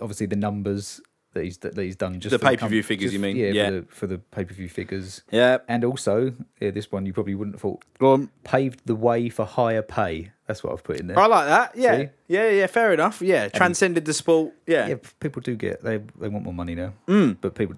[0.00, 1.00] obviously the numbers
[1.34, 3.36] that he's that he's done just The for com- pay-per-view figures, just- you mean?
[3.36, 3.66] Yeah, Yeah.
[3.66, 5.58] for the, for the pay per view figures, yeah.
[5.68, 8.30] and also yeah, this one you probably wouldn't have thought Go on.
[8.44, 10.32] paved the way for higher pay.
[10.46, 11.18] That's what I've put in there.
[11.18, 11.72] I like that.
[11.76, 12.08] Yeah, See?
[12.28, 12.66] yeah, yeah.
[12.66, 13.22] Fair enough.
[13.22, 14.52] Yeah, transcended the sport.
[14.66, 17.36] Yeah, Yeah, people do get they they want more money now, Mm.
[17.40, 17.76] but people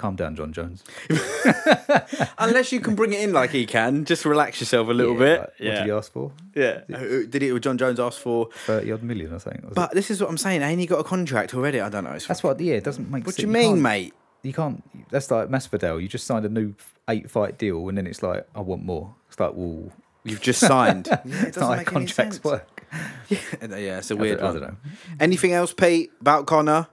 [0.00, 0.82] calm down, Jon Jones.
[2.38, 5.18] unless you can bring it in like he can, just relax yourself a little Yeah,
[5.18, 5.38] bit.
[5.40, 6.32] like, What yeah, did he ask for?
[6.54, 6.80] yeah.
[6.92, 7.60] Uh, who- Did it?
[7.60, 8.48] Jon Jones ask for?
[8.66, 9.62] Thirty odd million, I think.
[9.62, 9.74] was it?
[9.74, 10.62] But this is what I'm saying.
[10.62, 11.80] Ain't he got a contract already?
[11.80, 12.12] I don't know.
[12.12, 12.58] It's That's what.
[12.60, 13.26] Yeah, it doesn't make.
[13.26, 13.42] what sense.
[13.44, 14.14] do you mean, can't- mate?
[14.42, 14.82] You can't.
[15.10, 16.00] That's like Masvidal.
[16.00, 16.74] You just signed a new
[17.08, 19.14] eight fight deal, and then it's like, I want more.
[19.28, 19.90] It's like, well,
[20.24, 21.06] You've just signed.
[21.10, 22.44] yeah, it it's doesn't not how make any contracts sense.
[22.44, 22.86] work.
[23.28, 23.38] Yeah,
[23.76, 24.52] yeah, it's a weird I one.
[24.54, 24.76] don't know.
[25.18, 26.88] Anything else, Pete, about Conor?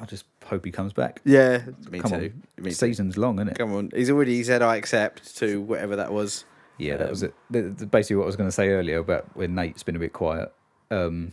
[0.00, 0.24] I just
[0.54, 1.20] hope he comes back.
[1.24, 2.16] Yeah, me Come too.
[2.16, 2.74] on, Me too.
[2.74, 3.58] season's long, isn't it?
[3.58, 6.44] Come on, he's already said I accept to whatever that was.
[6.78, 7.34] Yeah, that was Um, it.
[7.50, 10.00] The- the- Basically, what I was going to say earlier about when Nate's been a
[10.00, 10.52] bit quiet.
[10.90, 11.32] Um,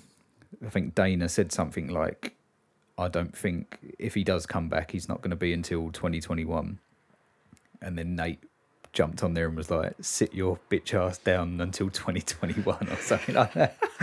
[0.65, 2.35] I think Dana said something like,
[2.97, 6.79] "I don't think if he does come back, he's not going to be until 2021."
[7.81, 8.43] And then Nate
[8.93, 13.33] jumped on there and was like, "Sit your bitch ass down until 2021" or something
[13.35, 13.77] like that.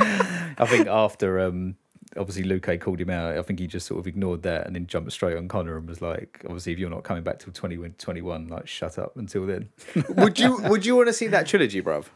[0.58, 1.76] I think after um,
[2.18, 4.86] obviously Luque called him out, I think he just sort of ignored that and then
[4.86, 8.48] jumped straight on Conor and was like, "Obviously, if you're not coming back till 2021,
[8.48, 9.68] like shut up until then."
[10.10, 12.06] would you Would you want to see that trilogy, bruv?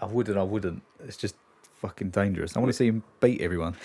[0.00, 0.82] I would and I wouldn't.
[1.04, 1.34] It's just
[1.80, 2.56] fucking dangerous.
[2.56, 3.76] I want to see him beat everyone.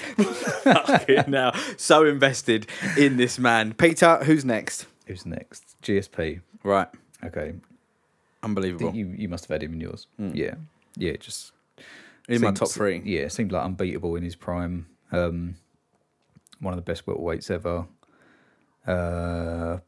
[1.28, 4.24] now, so invested in this man, Peter.
[4.24, 4.88] Who's next?
[5.08, 5.76] Who's next?
[5.82, 6.42] GSP.
[6.64, 6.88] Right,
[7.24, 7.54] Okay.
[8.42, 8.96] unbelievable.
[8.96, 10.08] You you must have had him in yours.
[10.18, 10.32] Hmm.
[10.34, 10.56] Yeah.
[10.96, 11.16] Yeah.
[11.18, 11.52] Just
[12.30, 13.02] in my top three.
[13.04, 14.86] Yeah, seemed like unbeatable in his prime.
[15.14, 15.56] Um,
[16.60, 17.86] one of the best welterweights ever.
[18.86, 19.80] Uh,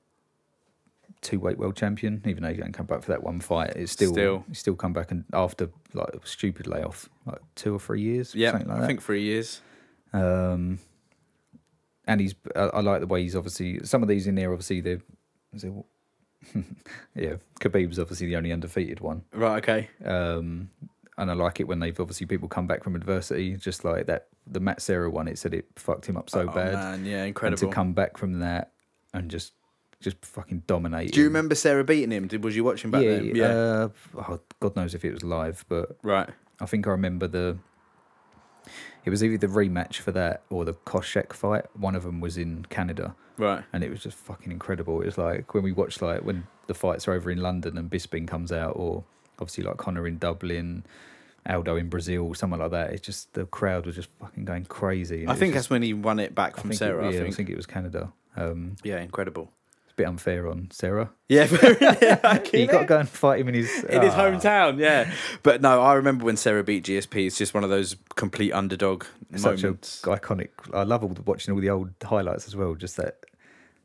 [1.22, 2.22] two weight world champion.
[2.26, 4.44] Even though he didn't come back for that one fight, it's still Still.
[4.48, 8.34] he's still come back and after like a stupid layoff, like two or three years.
[8.36, 8.88] Yeah, like I that.
[8.88, 9.62] think three years.
[10.14, 10.80] Um,
[12.08, 14.52] and he's I, I like the way he's obviously some of these in there.
[14.52, 15.02] Obviously, they're
[15.54, 15.74] is it,
[17.16, 17.36] yeah.
[17.60, 19.24] Khabib's obviously the only undefeated one.
[19.34, 19.58] Right.
[19.58, 19.90] Okay.
[20.04, 20.70] Um,
[21.18, 24.28] and I like it when they've obviously people come back from adversity, just like that.
[24.48, 27.24] The Matt Serra one, it said it fucked him up so oh, bad, man, yeah,
[27.24, 27.64] incredible.
[27.64, 28.74] and to come back from that
[29.14, 29.54] and just
[30.02, 31.14] just fucking dominate.
[31.14, 31.34] Do you him.
[31.34, 32.28] remember Serra beating him?
[32.28, 33.42] Did was you watching back yeah, then?
[33.42, 36.30] Uh, oh, God knows if it was live, but right.
[36.60, 37.58] I think I remember the.
[39.04, 41.66] It was either the rematch for that or the Koscheck fight.
[41.76, 43.64] One of them was in Canada, Right.
[43.72, 45.02] and it was just fucking incredible.
[45.02, 47.90] It was like when we watched like when the fights are over in London and
[47.90, 49.04] Bisping comes out, or
[49.40, 50.86] obviously like Conor in Dublin,
[51.48, 52.92] Aldo in Brazil, somewhere like that.
[52.92, 55.28] It's just the crowd was just fucking going crazy.
[55.28, 57.08] I think just- that's when he won it back I from think Serra.
[57.10, 57.50] It, yeah, I think.
[57.50, 58.12] it was Canada.
[58.38, 59.52] Um, Yeah, incredible.
[59.86, 61.12] it's a bit unfair on Serra.
[61.30, 61.76] Yeah, very,
[62.54, 64.18] You got to go and fight him in his in his Ah.
[64.24, 64.78] hometown.
[64.80, 65.12] Yeah,
[65.44, 67.28] but no, I remember when Serra beat GSP.
[67.28, 70.02] It's just one of those complete underdog such a moments.
[70.04, 70.50] iconic.
[70.74, 72.76] I love all the, watching all the old highlights as well.
[72.76, 73.26] Just that,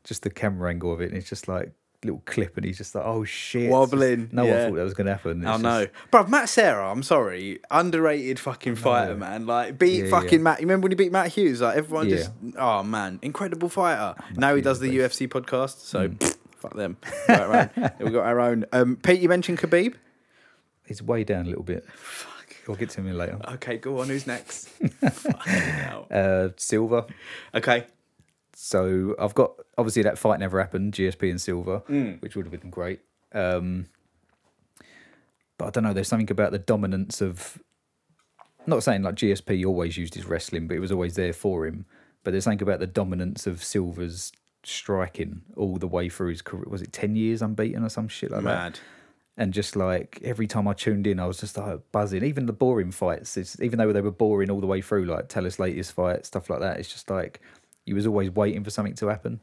[0.03, 1.09] just the camera angle of it.
[1.09, 1.71] And it's just like
[2.03, 4.51] little clip, and he's just like, "Oh shit!" It's just- Wobbling, no yeah.
[4.63, 5.45] one thought that was going to happen.
[5.45, 6.25] I It's know, just- bro.
[6.27, 9.45] Matt Serra, I'm sorry, underrated fucking fighter, man.
[9.45, 10.43] Like beat Yeah, fucking yeah.
[10.43, 10.59] Matt.
[10.61, 11.61] You remember when he beat Matt Hughes?
[11.61, 14.15] Like everyone just, oh man, incredible fighter.
[14.35, 16.35] now he does the is UFC podcast, so Mm.
[16.57, 16.97] fuck them.
[17.27, 17.91] We got our own.
[17.99, 18.65] we got our own.
[18.73, 19.95] Um, Pete, you mentioned Khabib.
[20.85, 21.85] He's way down a little bit.
[22.67, 23.39] We'll get to him later.
[23.53, 24.07] Okay, go on.
[24.09, 24.69] Who's next?
[26.11, 27.05] Uh, Silva.
[27.55, 27.85] Okay.
[28.63, 30.93] So I've got obviously that fight never happened.
[30.93, 32.21] GSP and Silva, Mm.
[32.21, 32.99] which would have been great.
[33.33, 33.87] Um,
[35.57, 35.93] but I don't know.
[35.93, 37.57] There's something about the dominance of.
[38.67, 41.85] Not saying like GSP always used his wrestling, but it was always there for him.
[42.23, 44.31] But there's something about the dominance of Silva's
[44.63, 46.65] striking all the way through his career.
[46.67, 48.63] Was it ten years unbeaten or some shit like that?
[48.63, 48.79] Mad.
[49.37, 52.23] and just like every time I tuned in, I was just like buzzing.
[52.23, 55.29] Even the boring fights, it's, even though they were boring all the way through, like
[55.29, 56.77] Thales Leites fight stuff like that.
[56.79, 57.41] It's just like
[57.85, 59.41] you was always waiting for something to happen,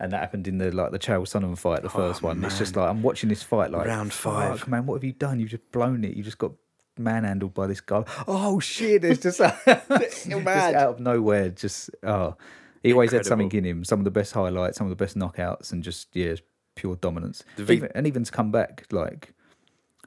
[0.00, 2.44] and that happened in the like the Chael Sonnen fight, the oh, first one.
[2.44, 4.68] It's just like I'm watching this fight, like Round fuck, five.
[4.68, 4.86] man.
[4.86, 5.40] What have you done?
[5.40, 6.16] You've just blown it.
[6.16, 6.52] You just got
[6.98, 8.04] manhandled by this guy.
[8.26, 9.04] Oh shit!
[9.04, 10.74] It's just, just mad.
[10.74, 11.50] out of nowhere.
[11.50, 12.36] Just oh,
[12.82, 13.84] he always had something in him.
[13.84, 16.34] Some of the best highlights, some of the best knockouts, and just yeah,
[16.74, 17.44] pure dominance.
[17.56, 19.34] The even, and even to come back like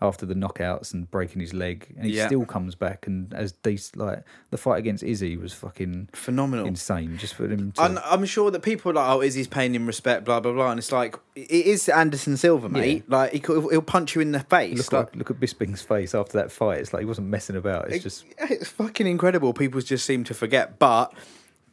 [0.01, 2.25] after the knockouts and breaking his leg, and he Yeah.
[2.25, 3.05] still comes back.
[3.05, 6.65] And as these like the fight against Izzy was fucking Phenomenal.
[6.65, 7.17] insane.
[7.17, 9.85] Just for him to I'm, I'm sure that people are like, oh, Izzy's paying him
[9.85, 13.03] respect, blah blah blah, and it's like it is Anderson Silva, mate.
[13.09, 14.77] Like he could, he'll punch you in the face.
[14.77, 16.79] look like, at look at Bisping's face after that fight.
[16.79, 17.91] It's like he wasn't messing about.
[17.91, 19.53] It's just it's fucking incredible.
[19.53, 21.13] People just seem to forget, but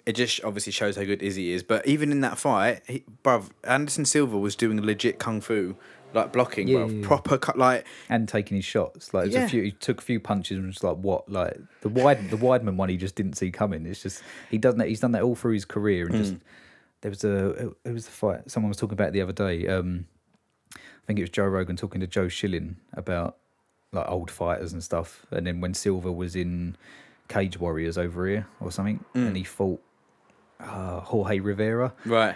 [0.07, 1.63] it just obviously shows how good Izzy is.
[1.63, 5.77] But even in that fight, he, bruv, Anderson Silva was doing legit kung fu,
[6.15, 9.13] like blocking, Yeah, yeah, proper cut, like and taking his shots.
[9.13, 9.45] Like there's Yeah.
[9.47, 12.37] a few, he took a few punches and was like, "What?" Like the wide, the
[12.37, 13.85] Weidman one, he just didn't see coming.
[13.87, 14.81] It's just he doesn't.
[14.87, 16.35] He's done that all through his career, and just
[17.03, 19.67] there was a it was the fight someone was talking about the other day.
[19.67, 20.07] Um,
[20.75, 23.37] I think it was Joe Rogan talking to Joe Schilling about
[23.93, 26.77] like old fighters and stuff, and then when Silva was in
[27.29, 29.81] Cage Warriors over here or something, and he fought
[30.61, 32.35] uh, Jorge Rivera right.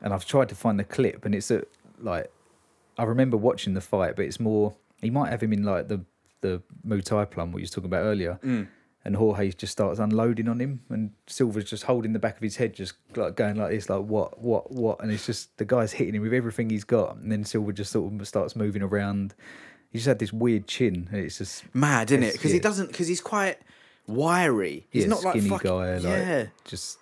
[0.00, 1.62] and I've tried to find the clip, and it's a
[2.00, 2.32] like
[3.00, 6.04] I remember watching the fight, but it's more he might have him in like the
[6.42, 8.66] the Muay Thai plum what you was talking about earlier, Mm.
[9.04, 12.56] and Jorge just starts unloading on him, and Silva's just holding the back of his
[12.56, 15.92] head, just like going like this, like what, what, what, and it's just the guy's
[15.92, 19.34] hitting him with everything he's got, and then Silva just sort of starts moving around.
[19.90, 22.32] He just had this weird chin, it's just Mad, isn't it?
[22.34, 22.88] Because he doesn't.
[22.88, 23.58] Because he's quite
[24.06, 24.86] wiry.
[24.90, 26.46] He's yeah, not like skinny fucking, guy, like yeah.
[26.64, 26.98] just.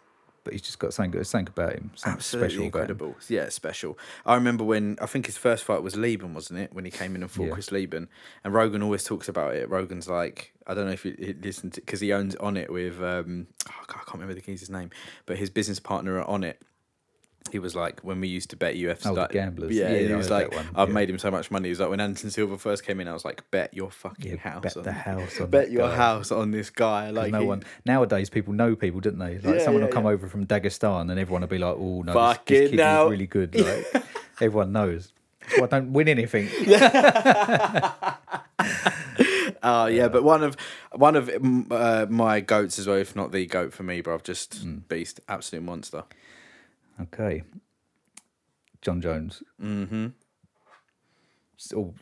[0.49, 2.83] But he's just got something, something about him, something Absolutely special about him.
[2.93, 3.17] incredible.
[3.29, 3.99] Yeah, special.
[4.25, 6.73] I remember when I think his first fight was Leben, wasn't it?
[6.73, 7.53] When he came in and fought Yeah.
[7.53, 8.09] Chris Leben,
[8.45, 9.69] and Rogan always talks about it.
[9.69, 12.73] Rogan's like, I don't know if you you listen to because he owns on it
[12.73, 14.89] with um, oh, I can't I can't remember the geezer's name,
[15.27, 16.63] but his business partner on it.
[17.53, 19.07] He was like when we used to bet UFC.
[19.07, 19.75] Oh, like, gamblers.
[19.77, 20.95] Yeah, Yeah, he was like, I've yeah.
[20.95, 21.69] made him so much money.
[21.69, 24.33] He was like, when Anderson Silva first came in, I was like, bet your fucking
[24.33, 25.95] Yeah, house, bet on the house on bet your guy.
[25.97, 27.11] house on this guy.
[27.11, 29.39] Like no he- one nowadays people know people, don't they?
[29.39, 32.39] Like someone will come over from Dagestan and everyone will be like, "Oh no, this,
[32.47, 33.05] this kid hell.
[33.07, 34.05] is really good." Like
[34.41, 35.13] everyone knows.
[35.57, 36.49] So I don't win anything.
[39.61, 40.57] Oh yeah, but one of
[40.93, 44.15] one of mm, uh, my goats as well, if not the goat for me, bro.
[44.15, 46.05] I've just beast, absolute monster.
[47.01, 47.43] Okay,
[48.83, 50.09] Jon Jones, Mm-hmm.
[51.57, 51.95] still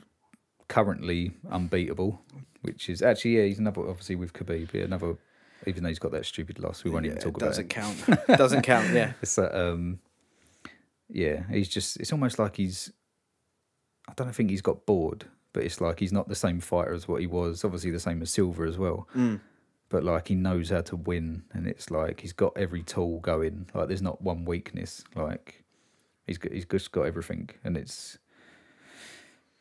[0.69, 2.21] currently unbeatable,
[2.63, 5.17] which is actually yeah, he's another obviously with Khabib, yeah, another.
[5.67, 7.69] Even though he's got that stupid loss, we won't even talk about doesn't it.
[7.71, 8.05] count.
[8.39, 8.93] doesn't count.
[8.93, 9.13] Yeah.
[9.23, 9.99] It's that, um,
[11.09, 11.99] yeah, he's just.
[11.99, 12.93] It's almost like he's.
[14.09, 17.09] I don't think he's got bored, but it's like he's not the same fighter as
[17.09, 17.65] what he was.
[17.65, 19.09] Obviously, the same as Silva as well.
[19.17, 19.41] Mm.
[19.88, 23.68] But like he knows how to win, and it's like he's got every tool going.
[23.72, 25.05] Like there's not one weakness.
[25.14, 25.64] Like
[26.27, 28.18] he's got, he's just got everything, and it's.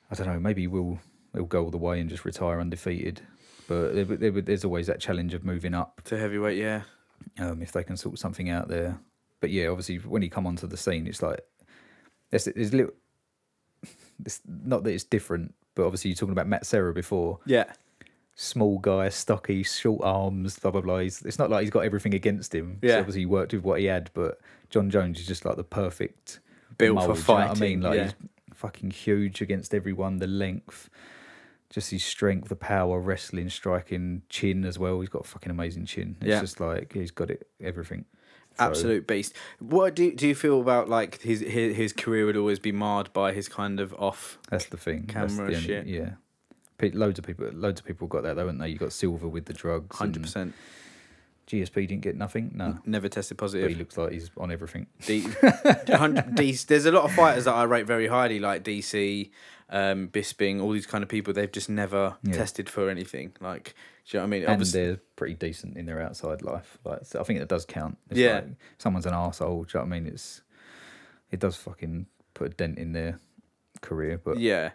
[0.10, 0.40] I don't know.
[0.40, 1.00] Maybe we'll
[1.34, 3.22] he'll go all the way and just retire undefeated.
[3.68, 6.82] But there, there, there's always that challenge of moving up To heavyweight, yeah.
[7.40, 9.00] um, if they can sort something out there.
[9.42, 11.42] But yeah, obviously when he come onto the scene, it's like
[12.32, 12.94] there's there's little.
[14.24, 17.40] It's not that it's different, but obviously you're talking about Matt Serra before.
[17.46, 17.66] Yeah.
[18.38, 21.00] Small guy, stocky, short arms, blah blah blah.
[21.00, 22.80] He's, it's not like he's got everything against him.
[22.82, 22.98] Yeah.
[23.00, 26.42] obviously he worked with what he had, but Jon Jones is just like the perfect
[26.78, 27.64] Built for fighting.
[27.72, 28.04] you know I mean, like yeah.
[28.52, 30.18] he's fucking huge against everyone.
[30.18, 30.90] The length,
[31.70, 35.00] just his strength, the power, wrestling, striking, chin as well.
[35.00, 36.18] He's got a fucking amazing chin.
[36.20, 36.42] It's Yeah.
[36.42, 38.04] just like he's got it everything.
[38.58, 39.34] So- Absolute beast.
[39.60, 43.14] What do do you feel about like his his, his career would always be marred
[43.14, 44.38] by his kind of off?
[44.50, 45.10] That's the thing.
[45.14, 45.88] That's Camera the only- shit.
[45.88, 46.10] Yeah.
[46.94, 48.70] Loads of people, loads of people got that, though, haven't they?
[48.70, 49.98] You got Silva with the drugs.
[49.98, 50.54] Hundred percent.
[51.48, 52.52] GSP didn't get nothing.
[52.56, 54.88] No, Never tested but he looks like he's on everything.
[55.06, 55.22] D,
[56.34, 59.30] D, there's a lot of fighters that I rate very highly, like DC,
[59.70, 61.34] um, Bisping, all these kind of people.
[61.34, 62.34] They've just never Yeah.
[62.34, 63.34] tested for anything.
[63.40, 63.76] Like,
[64.10, 64.42] do you know what I mean?
[64.44, 66.80] And Obviously, they're pretty decent in their outside life.
[66.84, 68.00] Like, so I think it does count.
[68.10, 68.36] It's Yeah.
[68.36, 69.66] like, if someone's an asshole.
[69.66, 70.08] do you know what I mean?
[70.12, 70.42] It's
[71.30, 73.20] it does fucking put a dent in their
[73.82, 74.18] career.
[74.24, 74.72] But yeah,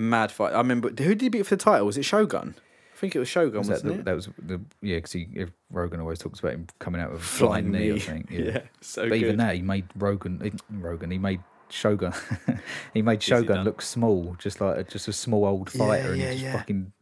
[0.00, 0.52] mad fight.
[0.52, 1.86] I remember who did he beat for the title?
[1.86, 2.54] Was it Shogun?
[2.94, 4.04] I think it was Shogun, was that, the, it?
[4.04, 7.24] that was the yeah because he Rogan always talks about him coming out with a
[7.24, 7.90] Flying flying knee.
[7.90, 7.98] I knee.
[8.00, 8.26] think.
[8.30, 8.60] Yeah, Yeah.
[8.80, 9.22] so but good.
[9.22, 10.40] even that, he made Rogan.
[10.44, 11.10] eh, Rogan.
[11.10, 12.12] He made Shogun.
[12.94, 13.64] he made Shogun done?
[13.64, 16.52] look small, just like a, just a small old fighter, yeah, and he just yeah.
[16.52, 16.92] fucking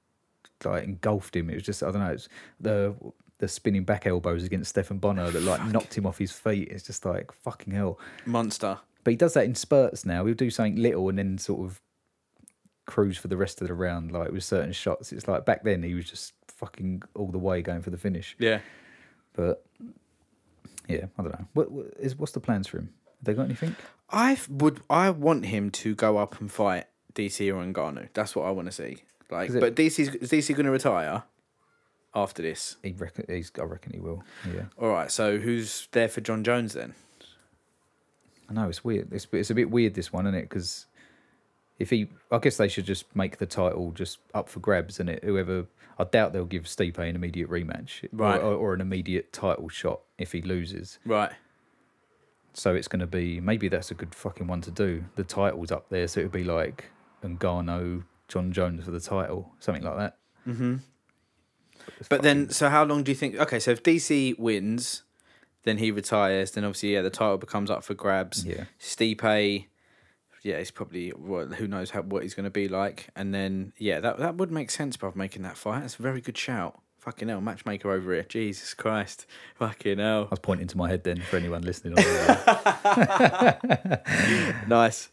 [0.64, 1.50] like engulfed him.
[1.50, 2.12] It was just I don't know.
[2.12, 2.28] It's
[2.60, 2.94] the
[3.38, 6.68] the spinning back elbows against Stephan Bonnar that like knocked him off his feet.
[6.70, 7.98] It's just like fucking hell.
[8.26, 8.78] Monster.
[9.04, 10.26] But he does that in spurts now.
[10.26, 11.80] He'll do something little and then sort of
[12.88, 15.12] cruise for the rest of the round, like with certain shots.
[15.12, 18.34] It's like back then he was just fucking all the way going for the finish.
[18.40, 18.58] Yeah.
[19.34, 19.64] But
[20.88, 21.46] yeah, I don't know.
[21.54, 22.90] What, what is what's the plans for him?
[23.18, 23.76] Have they got anything?
[24.10, 24.80] I would.
[24.90, 28.08] I want him to go up and fight DC or Ngannou.
[28.14, 28.98] That's what I want to see.
[29.30, 31.24] Like, it- but DC's is DC going to retire
[32.14, 32.76] after this?
[32.82, 33.52] He reckon he's.
[33.60, 34.24] I reckon he will.
[34.52, 34.62] Yeah.
[34.80, 35.10] All right.
[35.12, 36.94] So who's there for Jon Jones then?
[38.50, 39.12] I know it's weird.
[39.12, 40.48] It's it's a bit weird this one, isn't it?
[40.48, 40.86] Because
[41.78, 45.08] if he, I guess they should just make the title just up for grabs, and
[45.08, 45.66] it whoever.
[46.00, 48.40] I doubt they'll give Stipe an immediate rematch, Right.
[48.40, 51.00] or, or an immediate title shot if he loses.
[51.04, 51.32] Right.
[52.54, 55.04] So it's going to be maybe that's a good fucking one to do.
[55.16, 56.86] The title's up there, so it would be like
[57.24, 60.16] Ngannou, Jon Jones for the title, something like that.
[60.46, 60.76] Mm-hmm.
[61.98, 63.36] It's But then, so how long do you think?
[63.36, 65.02] Okay, so if DC wins,
[65.64, 66.52] then he retires.
[66.52, 68.44] Then obviously, yeah, the title becomes up for grabs.
[68.44, 69.66] yeah, Stipe,
[70.42, 73.08] yeah, he's probably well, who knows how what he's going to be like.
[73.16, 75.80] And then yeah, that that would make sense, bruv, making that fight.
[75.80, 76.80] That's a very good shout.
[76.98, 78.24] Fucking hell, matchmaker over here.
[78.28, 79.24] Jesus Christ,
[79.54, 80.24] fucking hell.
[80.24, 81.94] I was pointing to my head then for anyone listening.
[81.98, 82.04] On
[84.68, 85.08] Nice.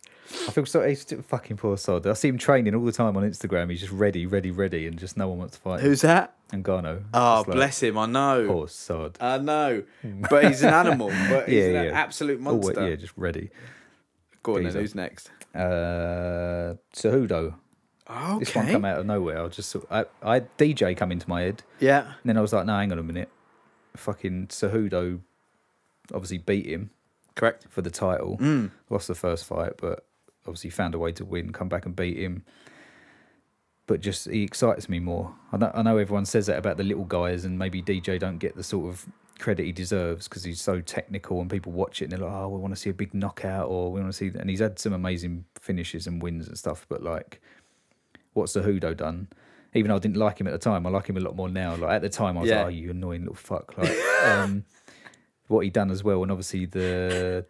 [0.48, 0.82] I feel so.
[0.86, 2.08] He's fucking poor sod.
[2.08, 3.70] I see him training all the time on Instagram.
[3.70, 5.80] He's just ready, ready, ready, and just no one wants to fight.
[5.80, 5.86] him.
[5.86, 6.34] Who's that?
[6.52, 7.04] Ngannou.
[7.14, 7.98] Oh, like, bless him.
[7.98, 8.48] I know.
[8.48, 9.18] Poor sod.
[9.22, 9.84] I know.
[10.30, 11.10] But he's an animal.
[11.30, 11.92] But he's Yeah, an yeah.
[11.92, 12.90] absolute monster.
[12.90, 13.52] yeah, just ready.
[14.46, 14.74] Go on then.
[14.74, 15.32] Who's next?
[15.56, 17.56] Uh, Cejudo.
[18.08, 18.40] Okay.
[18.40, 19.44] This one come out of nowhere.
[19.44, 22.02] I just saw- I, I had DJ come into my head, Yeah.
[22.02, 23.30] and then I was like, no, hang on a minute.
[23.96, 25.22] Fucking Cejudo
[26.14, 26.92] obviously beat him
[27.34, 27.66] Correct.
[27.72, 28.38] for the title.
[28.40, 28.70] Mm.
[28.92, 30.06] Lost the first fight, but
[30.46, 32.44] obviously found a way to win, come back and beat him.
[33.88, 35.34] But just he excites me more.
[35.52, 38.38] I know, I know everyone says that about the little guys, and maybe DJ don't
[38.38, 39.08] get the sort of
[39.40, 42.50] credit he deserves because he's so technical, and people watch it and they're like, "Oh,
[42.50, 44.80] we want to see a big knockout," or "We want to see." And he's had
[44.80, 46.86] some amazing finishes and wins and stuff.
[46.90, 47.42] But like,
[48.34, 49.28] what's Cejudo done?
[49.74, 51.50] Even though I didn't like him at the time, I like him a lot more
[51.50, 51.76] now.
[51.76, 52.58] Like at the time, I was Yeah.
[52.60, 54.64] like, "Oh, you annoying little fuck!" Like, um,
[55.48, 57.46] what he done as well, and obviously the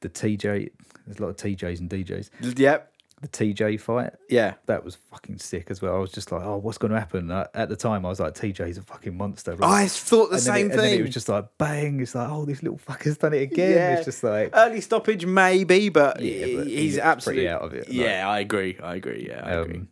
[0.00, 0.70] the TJ.
[1.06, 2.30] There's a lot of TJs and DJs.
[2.58, 2.92] Yep.
[3.20, 4.54] The TJ fight Yeah.
[4.66, 5.96] that was fucking sick as well.
[5.96, 7.32] I was just like, oh, what's going to happen?
[7.32, 9.56] Uh, At the time, I was like, TJ's a fucking monster.
[9.56, 11.00] Like, I thought the and same it, And then thing.
[11.00, 11.98] it was just like bang.
[12.00, 13.72] It's like, oh, this little fucker's done it again.
[13.72, 13.94] Yeah.
[13.96, 17.88] It's just like, Early stoppage, maybe, but, Yeah, but he he's absolutely out of it,
[17.88, 18.78] like- yeah, I agree.
[18.80, 19.26] I agree.
[19.28, 19.74] Yeah, I agree.
[19.78, 19.88] um,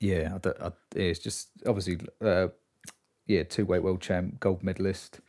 [0.00, 2.48] yeah, I I- yeah, it's just obviously, uh,
[3.26, 5.20] yeah, two weight world champ, gold medalist,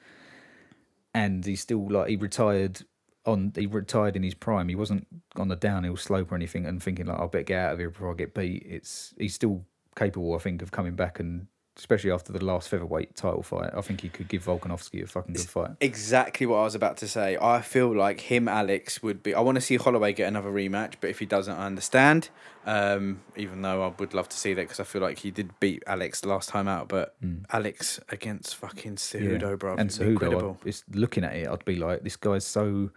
[1.13, 2.81] and he's still like he retired
[3.25, 4.69] on he retired in his prime.
[4.69, 7.73] He wasn't on the downhill slope or anything, and thinking like, I'll better get out
[7.73, 8.65] of here before I get beat.
[8.67, 11.47] It's he's still capable, I think, of coming back and.
[11.75, 15.33] Especially after the last featherweight title fight, I think he could give Volkanovski a fucking
[15.33, 15.71] good fight.
[15.81, 17.35] Exactly what I was about to say.
[17.41, 19.33] I feel like him, Alex, would be.
[19.33, 22.29] I want to see Holloway get another rematch, but if he doesn't, I understand.
[22.67, 25.59] Um, even though I would love to see that because I feel like he did
[25.59, 27.15] beat Alex the last time out, but
[27.51, 30.59] Alex against fucking Cejudo, bro, And Cejudo, incredible.
[30.63, 32.91] I- it's looking at it, I'd be like, this guy's so.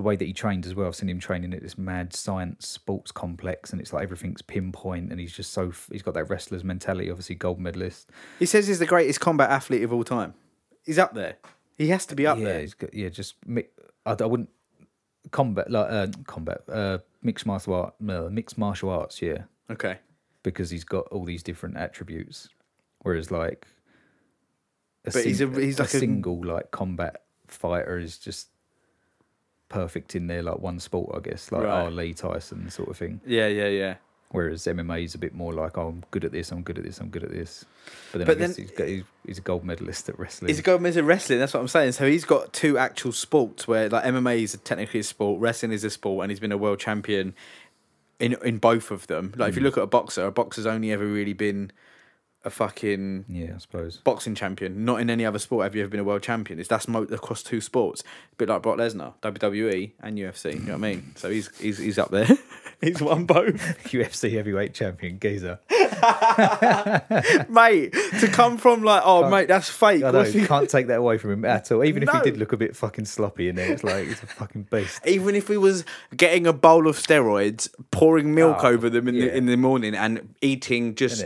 [0.00, 2.66] The way that he trains as well, I've seen him training at this mad science
[2.66, 5.68] sports complex, and it's like everything's pinpoint, and he's just so.
[5.68, 8.08] f- He's got that wrestler's mentality, obviously, gold medalist.
[8.38, 10.32] He says he's the greatest combat athlete of all time.
[10.86, 11.36] He's up there.
[11.76, 12.60] He has to be up yeah, there.
[12.60, 13.34] he's got, yeah, just.
[14.06, 14.48] I, I wouldn't.
[15.32, 19.98] Combat, like, uh, combat, uh, mixed martial art, uh, mixed martial arts, yeah, Okay.
[20.42, 22.48] because he's got all these different attributes.
[23.02, 23.66] Whereas, like,
[25.04, 28.48] a But he's a- he's like a- single like combat fighter is just
[29.70, 31.84] perfect in their like one sport, I guess, like oh, Right.
[31.84, 31.90] R.
[31.90, 33.22] Lee Tyson sort of thing.
[33.24, 33.94] Yeah, yeah, yeah.
[34.32, 36.84] Whereas MMA is a bit more like, oh, I'm good at this, I'm good at
[36.84, 37.64] this, I'm good at this.
[38.12, 40.50] But then But I guess then- he's, got, he's, he's a gold medalist at wrestling.
[40.50, 41.38] He's a gold medalist at wrestling.
[41.40, 41.92] That's what I'm saying.
[41.92, 45.82] So he's got two actual sports where like MMA is technically a sport, wrestling is
[45.82, 47.34] a sport, and he's been a world champion
[48.20, 49.32] in in both of them.
[49.36, 49.66] Like if you hmm.
[49.66, 51.72] look at a boxer, a boxer's only ever really been
[52.44, 53.98] a fucking yeah, I suppose.
[53.98, 54.84] boxing champion.
[54.84, 56.58] Not in any other sport have you ever been a world champion.
[56.58, 58.02] It's that's mo- across two sports.
[58.32, 60.54] A bit like Brock Lesnar, WWE and UFC.
[60.54, 61.12] You know what I mean?
[61.16, 62.26] So he's he's he's up there.
[62.80, 65.58] he's won both, UFC heavyweight champion, Geezer.
[67.48, 67.92] mate.
[68.20, 70.02] To come from like, oh mate, that's fake.
[70.04, 71.84] I know, he- can't take that away from him at all.
[71.84, 74.26] Even if he did look a bit fucking sloppy in there, it's like, he's a
[74.26, 75.06] fucking beast.
[75.06, 75.84] even if he was
[76.16, 79.24] getting a bowl of steroids, pouring milk Oh, over them in yeah.
[79.26, 81.24] the in the morning, and eating just?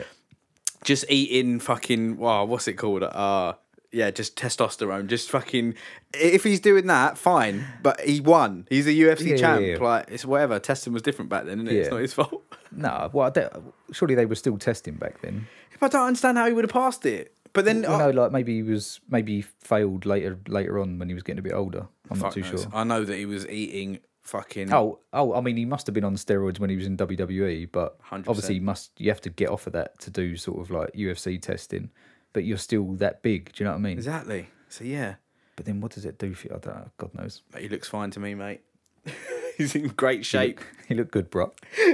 [0.85, 3.03] Just eating fucking wow, what's it called?
[3.03, 3.55] Uh
[3.93, 5.75] yeah, just testosterone, just fucking.
[6.15, 8.67] If he's doing that, fine, but he won.
[8.69, 9.61] He's a UFC Yeah, champ.
[9.63, 9.79] yeah, yeah.
[9.79, 10.59] Like it's whatever.
[10.59, 11.77] Testing was different back then, isn't it?
[11.77, 12.43] It's not his fault.
[12.77, 15.47] No, well, I don't- surely they were still testing back then.
[15.71, 17.33] If I don't understand how he would have passed it.
[17.53, 20.99] But then, Well, uh, no, like maybe he was maybe he failed later later on
[20.99, 21.87] when he was getting a bit older.
[22.11, 22.63] I'm not too knows.
[22.63, 22.71] sure.
[22.75, 24.73] I know that he was eating fucking.
[24.73, 27.69] Oh, oh, I mean, he must have been on steroids when he was in WWE,
[27.71, 28.29] but 100%.
[28.29, 30.93] obviously, you must you have to get off of that to do sort of like
[30.93, 31.91] UFC testing.
[32.33, 33.53] But you're still that big.
[33.53, 33.93] Do you know what I mean?
[33.99, 34.49] exactly.
[34.69, 35.15] So yeah,
[35.55, 36.55] But then, what does it do for you?
[36.57, 36.91] I don't know.
[36.99, 37.43] God knows.
[37.53, 38.61] but he looks fine to me, mate.
[39.57, 40.61] he's in great shape.
[40.89, 41.51] He looked good, bro.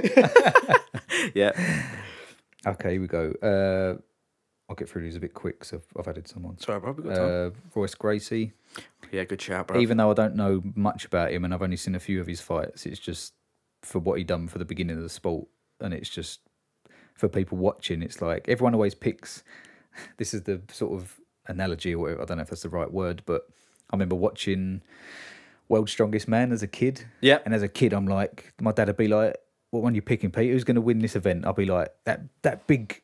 [1.33, 1.51] yeah.
[2.67, 3.31] Okay, here we go.
[3.41, 4.01] Uh,
[4.71, 5.65] I'll get through these a bit quick.
[5.65, 6.57] So I've, I've added someone.
[6.57, 6.93] Sorry, bro.
[6.93, 7.47] We got time.
[7.47, 8.53] Uh, Royce Gracie.
[9.11, 9.81] yeah, good shout, bro.
[9.81, 12.27] Even though I don't know much about him and I've only seen a few of
[12.27, 13.33] his fights, it's just
[13.83, 15.45] for what he done for the beginning of the sport,
[15.81, 16.39] and it's just
[17.15, 18.01] for people watching.
[18.01, 19.43] It's like everyone always picks.
[20.15, 22.21] This is the sort of analogy, or whatever.
[22.21, 23.41] I don't know if that's the right word, but
[23.89, 24.83] I remember watching
[25.67, 27.03] World's Strongest Man as a kid.
[27.19, 27.39] Yeah.
[27.43, 29.35] and as a kid, I'm like, my dad would be like,
[29.71, 30.49] "What one you picking, Pete?
[30.49, 33.01] Who's going to win this event?" I'll be like, "That that big."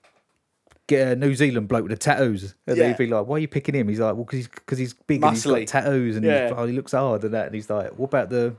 [0.87, 2.87] Get a New Zealand bloke with the tattoos, and Yeah.
[2.87, 4.93] he'd be like, "Why are you picking him?" He's like, "Well, because he's because he's
[4.93, 6.47] big and he's got tattoos and Yeah.
[6.47, 8.55] he's, oh, he looks hard and that." And he's like, "What about the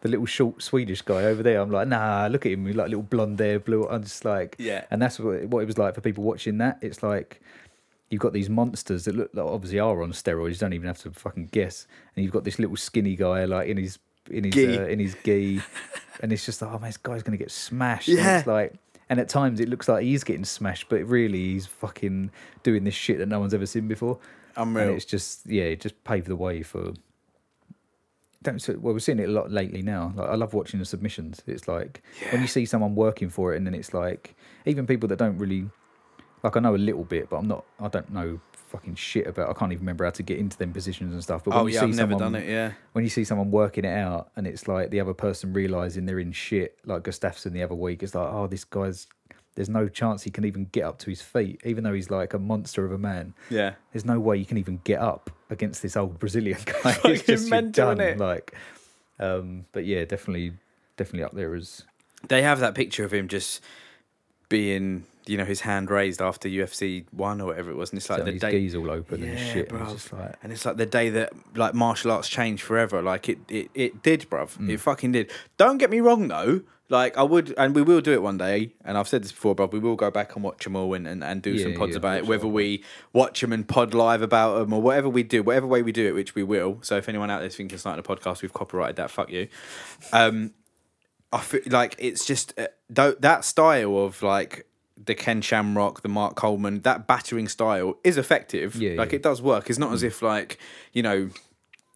[0.00, 2.64] the little short Swedish guy over there?" I'm like, "Nah, look at him.
[2.66, 4.84] He's like little blonde hair, blue." I'm just like, Yeah.
[4.90, 6.78] And that's what what it was like for people watching that.
[6.80, 7.40] It's like
[8.08, 10.52] you've got these monsters that look like obviously are on steroids.
[10.52, 11.86] You don't even have to fucking guess.
[12.16, 13.98] And you've got this little skinny guy like in his
[14.30, 15.60] in his uh, in his gi,
[16.22, 18.08] and it's just like, oh man, this guy's gonna get smashed.
[18.08, 18.20] Yeah.
[18.26, 18.72] And it's like.
[19.10, 22.30] And at times it looks like he's getting smashed, but really he's fucking
[22.62, 24.18] doing this shit that no one's ever seen before.
[24.56, 24.88] Unreal.
[24.88, 26.92] And it's just yeah, it just paved the way for.
[28.42, 30.12] Don't well, we're seeing it a lot lately now.
[30.14, 31.42] Like I love watching the submissions.
[31.46, 35.08] It's like when you see someone working for it, and then it's like even people
[35.08, 35.68] that don't really
[36.42, 37.64] like I know a little bit, but I'm not.
[37.80, 39.50] I don't know fucking shit about.
[39.50, 41.44] I can't even remember how to get into them positions and stuff.
[41.44, 42.48] But when oh you yeah, see I've never someone, done it.
[42.48, 42.72] Yeah.
[42.92, 46.18] when you see someone working it out and it's like the other person realizing they're
[46.18, 49.06] in shit, like Gustafsson the other week, it's like, oh, this guy's
[49.54, 52.32] there's no chance he can even get up to his feet, even though he's like
[52.32, 53.34] a monster of a man.
[53.50, 53.74] Yeah.
[53.92, 56.96] There's no way you can even get up against this old Brazilian guy.
[57.06, 57.98] It's just mental, done.
[57.98, 58.18] innit?
[58.18, 58.54] Like,
[59.18, 60.52] um, but yeah, definitely,
[60.96, 61.82] definitely up there as
[62.28, 63.60] They have that picture of him just
[64.48, 68.08] being, you know, his hand raised after UFC one or whatever it was, and it's
[68.08, 68.78] like like the his day.
[68.78, 69.70] all open and Yeah, shit.
[69.70, 69.84] And bruv.
[69.84, 73.02] it's just like, And it's like the day that like martial arts changed forever.
[73.02, 74.56] Like it, it, it did, bruv.
[74.58, 74.70] Mm.
[74.70, 75.30] It fucking did.
[75.56, 76.62] Don't get me wrong though.
[76.90, 78.72] Like I would, and we will do it one day.
[78.82, 79.72] And I've said this before, bruv.
[79.72, 81.90] We will go back and watch them all and, and, and do Yeah, some pods
[81.92, 82.20] yeah, about it.
[82.20, 82.30] sure.
[82.30, 85.82] Whether we watch them and pod live about them or whatever we do, whatever way
[85.82, 86.78] we do it, which we will.
[86.80, 89.10] So if anyone out there's thinking of starting a podcast, we've copyrighted that.
[89.10, 89.48] Fuck you.
[90.14, 90.54] Um,
[91.30, 94.64] I feel like it's just uh, that style of like
[95.04, 98.76] the Ken Shamrock, the Mark Coleman, that battering style is effective.
[98.76, 99.16] Yeah, like yeah.
[99.16, 99.70] it does work.
[99.70, 100.06] It's not as mm.
[100.06, 100.58] if like
[100.92, 101.30] you know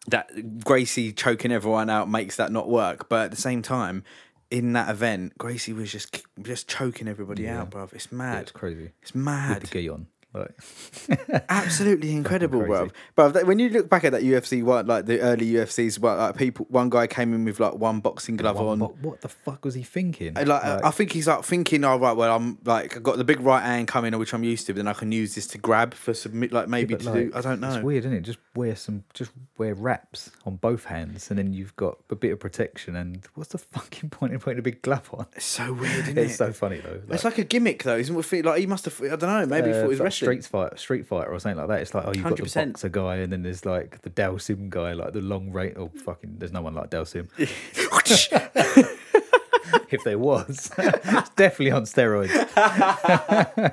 [0.09, 3.09] that Gracie choking everyone out makes that not work.
[3.09, 4.05] But at the same time,
[4.50, 7.62] in that event, Gracie was just just choking everybody Yeah.
[7.62, 7.92] out, bruv.
[7.92, 8.42] It's mad.
[8.42, 8.92] it's crazy.
[9.03, 9.62] It's With mad.
[9.62, 12.90] the gi on, like, Absolutely incredible, bruv.
[13.16, 16.36] Bruv, when you look back at that UFC one, like the early UFCs, well, like
[16.36, 18.78] people, one guy came in with like one boxing glove what, on.
[18.78, 20.36] what, what the fuck was he thinking?
[20.36, 23.24] I Like, I think he's like thinking, oh right, well I'm like I've got the
[23.24, 25.58] big right hand coming, which I'm used to, but then I can use this to
[25.58, 27.32] grab for submit, like maybe But, to like, do.
[27.34, 27.74] I don't know.
[27.74, 28.22] It's weird, isn't it?
[28.22, 32.32] Just wear some, just wear wraps on both hands, and then you've got a bit
[32.32, 32.96] of protection.
[32.96, 35.26] And what's the fucking point in putting a big glove on?
[35.34, 36.36] It's so weird, isn't It's it?
[36.36, 37.00] so funny though.
[37.10, 38.44] it's like a gimmick though, isn't it?
[38.44, 39.00] Like he must have.
[39.02, 39.46] I don't know.
[39.46, 40.21] Maybe he uh, thought like wrestling.
[40.26, 41.80] Street Fighter, Street Fighter, or something like that.
[41.80, 42.72] It's like oh, you've got the 100%.
[42.72, 45.74] boxer guy, and then there's like the Dhalsim guy, like the long rate.
[45.76, 47.28] Oh fucking, there's no one like Dhalsim.
[49.90, 52.30] if there was, it's definitely on steroids.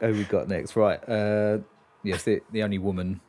[0.00, 0.74] Who we got next?
[0.76, 0.98] Right.
[1.08, 1.58] Uh,
[2.02, 3.20] yes, the the only woman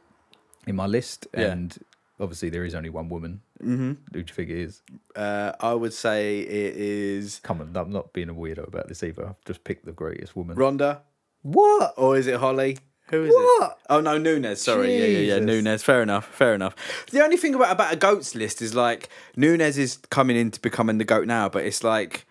[0.66, 1.52] in my list, Yeah.
[1.52, 1.78] and
[2.20, 3.42] obviously there is only one woman.
[3.62, 4.82] hmm Who do you think it is?
[5.16, 9.04] Uh, I would say it is Come on, I'm not being a weirdo about this
[9.04, 9.28] either.
[9.28, 10.56] I've just picked the greatest woman.
[10.56, 11.02] Ronda,
[11.44, 11.94] What?
[11.98, 12.80] or is it Holly?
[13.10, 13.34] Who is it?
[13.34, 13.78] What?
[13.90, 14.62] Oh no, Nunes.
[14.62, 15.46] Sorry, yeah, yeah, yeah, Jesus.
[15.46, 15.84] Nunes.
[15.84, 16.76] Fair enough, fair enough.
[17.12, 20.98] The only thing about about a goats list is like Nunes is coming into becoming
[20.98, 22.26] the goat now, but it's like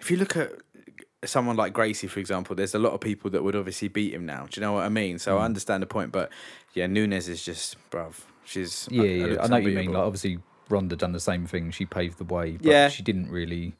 [0.00, 0.52] if you look at
[1.24, 4.24] someone like Gracie, for example, there's a lot of people that would obviously beat him
[4.26, 4.46] now.
[4.48, 5.14] Do you know what I mean?
[5.14, 5.18] Hmm.
[5.18, 6.30] So I understand the point, but
[6.74, 8.14] yeah, Nunes is just, bruv.
[8.44, 9.42] She's Yeah, uh, yeah.
[9.42, 9.92] I know what you mean.
[9.92, 10.38] Like obviously
[10.68, 11.70] Ronda done the same thing.
[11.72, 12.88] She paved the way, but Yeah.
[12.88, 13.74] she didn't really.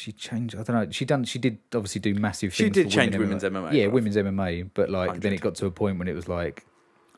[0.00, 0.54] She changed.
[0.54, 0.90] I don't know.
[0.90, 1.24] She done.
[1.24, 2.54] She did obviously do massive.
[2.54, 2.74] Things.
[2.76, 3.92] She did change women women's MMA, Yeah, bruv.
[3.92, 4.70] women's MMA.
[4.72, 5.32] But like, then 100.
[5.34, 6.64] it got to a point when it was like,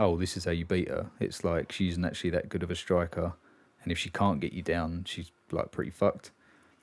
[0.00, 1.10] oh, this is how you beat her.
[1.20, 3.34] It's like she isn't actually that good of a striker,
[3.84, 6.32] and if she can't get you down, she's like pretty fucked.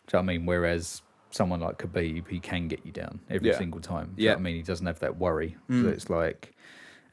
[0.08, 0.46] Do you know what I mean?
[0.46, 3.58] Whereas someone like Khabib, he can get you down every Yeah.
[3.58, 4.14] single time.
[4.16, 4.36] Do you know Yeah.
[4.36, 4.56] what I mean?
[4.56, 5.58] He doesn't have that worry.
[5.68, 5.92] So Mm.
[5.92, 6.56] it's like,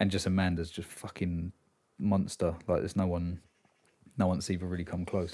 [0.00, 1.52] and just Amanda's just fucking
[1.98, 2.54] monster.
[2.68, 3.40] Like there's no one,
[4.16, 5.32] no one's even really come close.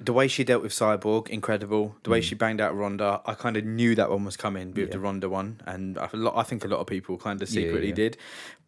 [0.00, 1.96] The way she dealt with Cyborg, incredible.
[2.04, 4.76] The way she banged out Ronda, I kind of knew that one was coming with
[4.76, 4.86] Mm.
[4.86, 4.92] Yeah.
[4.92, 7.94] the Ronda one, and I, I think a lot of people kind of secretly yeah.
[7.94, 8.16] did.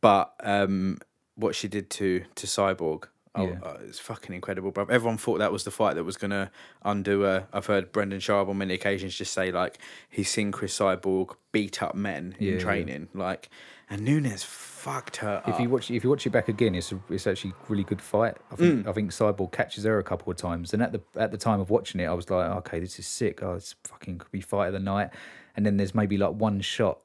[0.01, 0.99] But um,
[1.37, 3.05] what she did to to Cyborg,
[3.37, 3.61] oh, Yeah.
[3.63, 4.87] uh, it's fucking incredible, bro.
[4.91, 6.51] Everyone thought that was the fight that was gonna
[6.83, 7.47] undo her.
[7.53, 9.79] I've heard Brendan Schaub on many occasions just say like
[10.09, 12.61] he's seen Cris Cyborg beat up men Yeah, in yeah.
[12.65, 13.49] training, like,
[13.91, 15.61] and Nunes fucked her If up.
[15.61, 18.01] you watch, if you watch it back again, it's a, it's actually a really good
[18.01, 18.37] fight.
[18.51, 18.59] I Mm.
[18.59, 21.37] think I think Cyborg catches her a couple of times, and at the at the
[21.39, 23.43] time of watching it, I was like, okay, this is sick.
[23.43, 25.11] Oh, it's fucking could be fight of the night.
[25.57, 27.01] And then there's maybe like one shot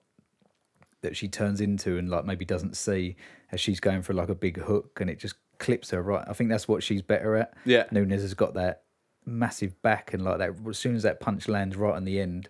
[1.01, 3.15] that she turns into and like maybe doesn't see
[3.51, 6.23] as she's going for like a big hook, and it just clips her right.
[6.27, 7.53] I think that's what she's better at.
[7.65, 7.85] Yeah.
[7.91, 8.83] Nunes has got that
[9.25, 12.47] massive back, and like that as soon as that punch lands right on the end.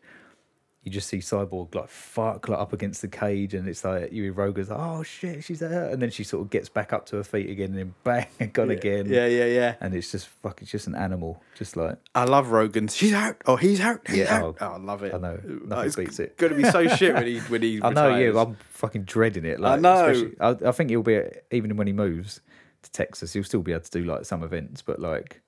[0.85, 4.31] You just see Cyborg like fuck like up against the cage, and it's like you
[4.31, 7.15] Rogan's like, oh shit, she's hurt, and then she sort of gets back up to
[7.17, 9.07] her feet again, and then bang, gone again.
[9.07, 9.75] yeah, yeah, yeah.
[9.81, 12.95] and it's just fuck, it's just an animal, just like I love Rogan's.
[12.95, 13.37] She's out.
[13.47, 14.07] Oh, he's out.
[14.07, 14.57] He's Yeah, out.
[14.61, 15.13] Oh, I love it.
[15.13, 16.37] I know, Uh, nothing it's beats it.
[16.37, 17.81] Gonna be so shit when he when he.
[17.81, 18.35] I know, retires.
[18.35, 19.59] yeah, I'm fucking dreading it.
[19.59, 20.31] Like, know.
[20.39, 21.19] I, I think he'll be
[21.49, 22.41] even when he moves
[22.83, 25.41] to Texas, he'll still be able to do like some events, but like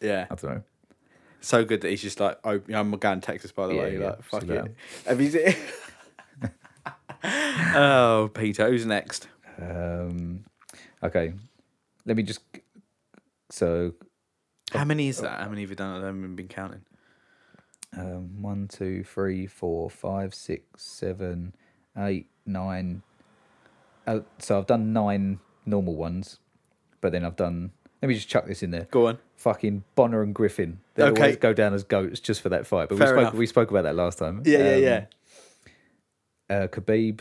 [0.00, 0.26] yeah.
[0.30, 0.62] I don't know.
[1.40, 3.80] So good that he's just like, oh, yeah, I'm going to Texas by the Yeah,
[3.80, 3.98] way.
[3.98, 4.76] yeah, like, fuck it.
[5.06, 5.54] Have you seen?
[7.74, 9.28] oh, Peter, who's next?
[9.60, 10.44] Um,
[11.02, 11.32] okay,
[12.06, 12.40] let me just
[13.50, 13.94] so
[14.72, 15.40] How many is that?
[15.40, 16.02] How many have you done?
[16.02, 16.82] I haven't been counting.
[17.96, 21.54] um, one, two, three, four, five, six, seven,
[21.96, 23.02] eight, nine.
[24.06, 26.38] Uh, so I've done nine normal ones,
[27.00, 27.72] but then I've done.
[28.02, 28.86] Let me just chuck this in there.
[28.90, 29.18] Go on.
[29.36, 30.80] Fucking Bonnar and Griffin.
[30.94, 31.20] They Okay.
[31.20, 32.88] always go down as goats just for that fight.
[32.88, 33.34] But Fair we spoke enough.
[33.34, 34.42] we spoke about that last time.
[34.46, 35.04] Yeah, yeah, Um, yeah.
[36.48, 37.20] Uh, Khabib,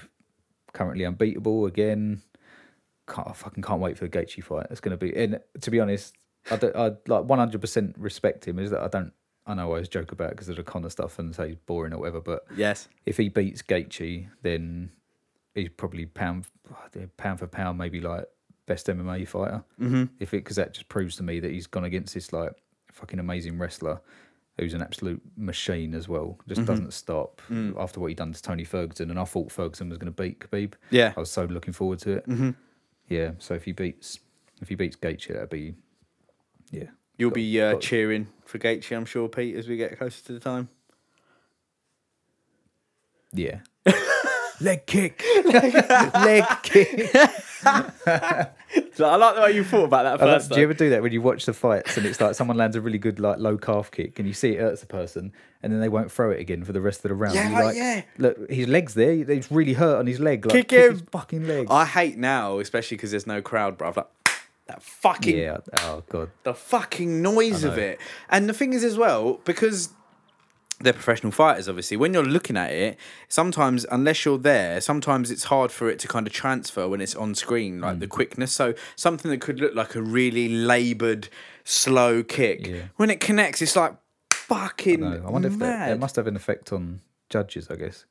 [0.74, 2.22] currently unbeatable again.
[3.08, 4.68] Can't, I fucking can't wait for the Gaethje fight.
[4.70, 5.16] It's going to be.
[5.16, 6.16] And to be honest,
[6.50, 8.58] I, do, I like one hundred percent respect him.
[8.60, 9.12] Is that I don't.
[9.46, 11.92] I know I always joke about because of the Conor stuff and say he's boring
[11.94, 12.22] or whatever.
[12.22, 12.88] But Yes.
[13.08, 14.92] if he beats Gaethje, then
[15.56, 16.46] he's probably pound
[17.18, 18.26] pound for pound, maybe like
[18.70, 19.64] best MMA fighter.
[19.82, 20.04] Mm-hmm.
[20.20, 22.54] If it because that just proves to me that he's gone against this like
[22.94, 24.00] fucking amazing wrestler
[24.58, 26.38] who's an absolute machine as well.
[26.48, 27.42] Just doesn't stop
[27.78, 30.40] after what he done to Tony Ferguson, and I thought Ferguson was going to beat
[30.40, 30.74] Khabib.
[30.92, 31.14] Yeah.
[31.16, 32.28] I was so looking forward to it.
[32.28, 32.50] Mm-hmm.
[33.08, 34.20] Yeah, so if he beats
[34.62, 35.76] if he beats Gaethje, that'd be
[36.72, 36.90] yeah.
[37.18, 40.34] You'll Got- be uh, cheering for Gaethje, I'm sure, Pete, as we get closer to
[40.34, 40.70] the time.
[43.34, 43.60] Yeah.
[44.62, 45.24] Leg kick.
[45.46, 47.12] Leg kick.
[48.94, 50.90] So I like the way you thought about that I like- do you ever do
[50.92, 53.40] that when you watch the fights and it's like someone lands a really good like
[53.40, 55.32] low calf kick and you see it hurts the person
[55.64, 57.34] and then they won't throw it again for the rest of the round?
[57.36, 58.02] Yeah, You're like, yeah.
[58.18, 59.14] Look, his leg's there.
[59.14, 60.46] He's really hurt on his leg.
[60.46, 61.06] Like, Kick his him.
[61.08, 61.68] fucking leg.
[61.70, 63.96] I hate now, especially because there's no crowd, bruv.
[63.98, 64.08] Like
[64.68, 65.58] that fucking yeah.
[65.80, 66.30] Oh god.
[66.44, 68.00] the fucking noise of it.
[68.30, 69.90] And the thing is as well, because
[70.82, 75.46] they're professional fighters, obviously, when you're looking at it, sometimes unless you're there, sometimes it's
[75.46, 77.84] hard for it to kind of transfer when it's on screen, Mm.
[77.84, 78.52] like the quickness.
[78.54, 81.28] So something that could look like a really laboured,
[81.64, 82.82] slow kick, Yeah.
[82.96, 83.96] when it connects, it's like
[84.34, 87.68] fucking No, I wonder if that, it must have an effect on judges.
[87.70, 88.06] I guess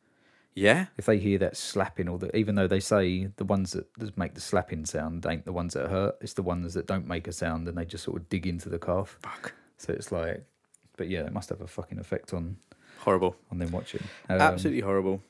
[0.54, 0.86] yeah.
[0.96, 4.16] if they hear that slapping or the even though they say the ones that that
[4.18, 7.26] make the slapping sound ain't the ones that hurt, it's the ones that don't make
[7.26, 9.18] a sound and they just sort of dig into the calf.
[9.22, 9.54] Fuck.
[9.78, 10.44] So it's like,
[10.98, 12.56] but yeah, it must have a fucking effect on
[12.98, 13.34] Horrible.
[13.50, 14.02] on them watching.
[14.28, 15.22] Um, Absolutely horrible.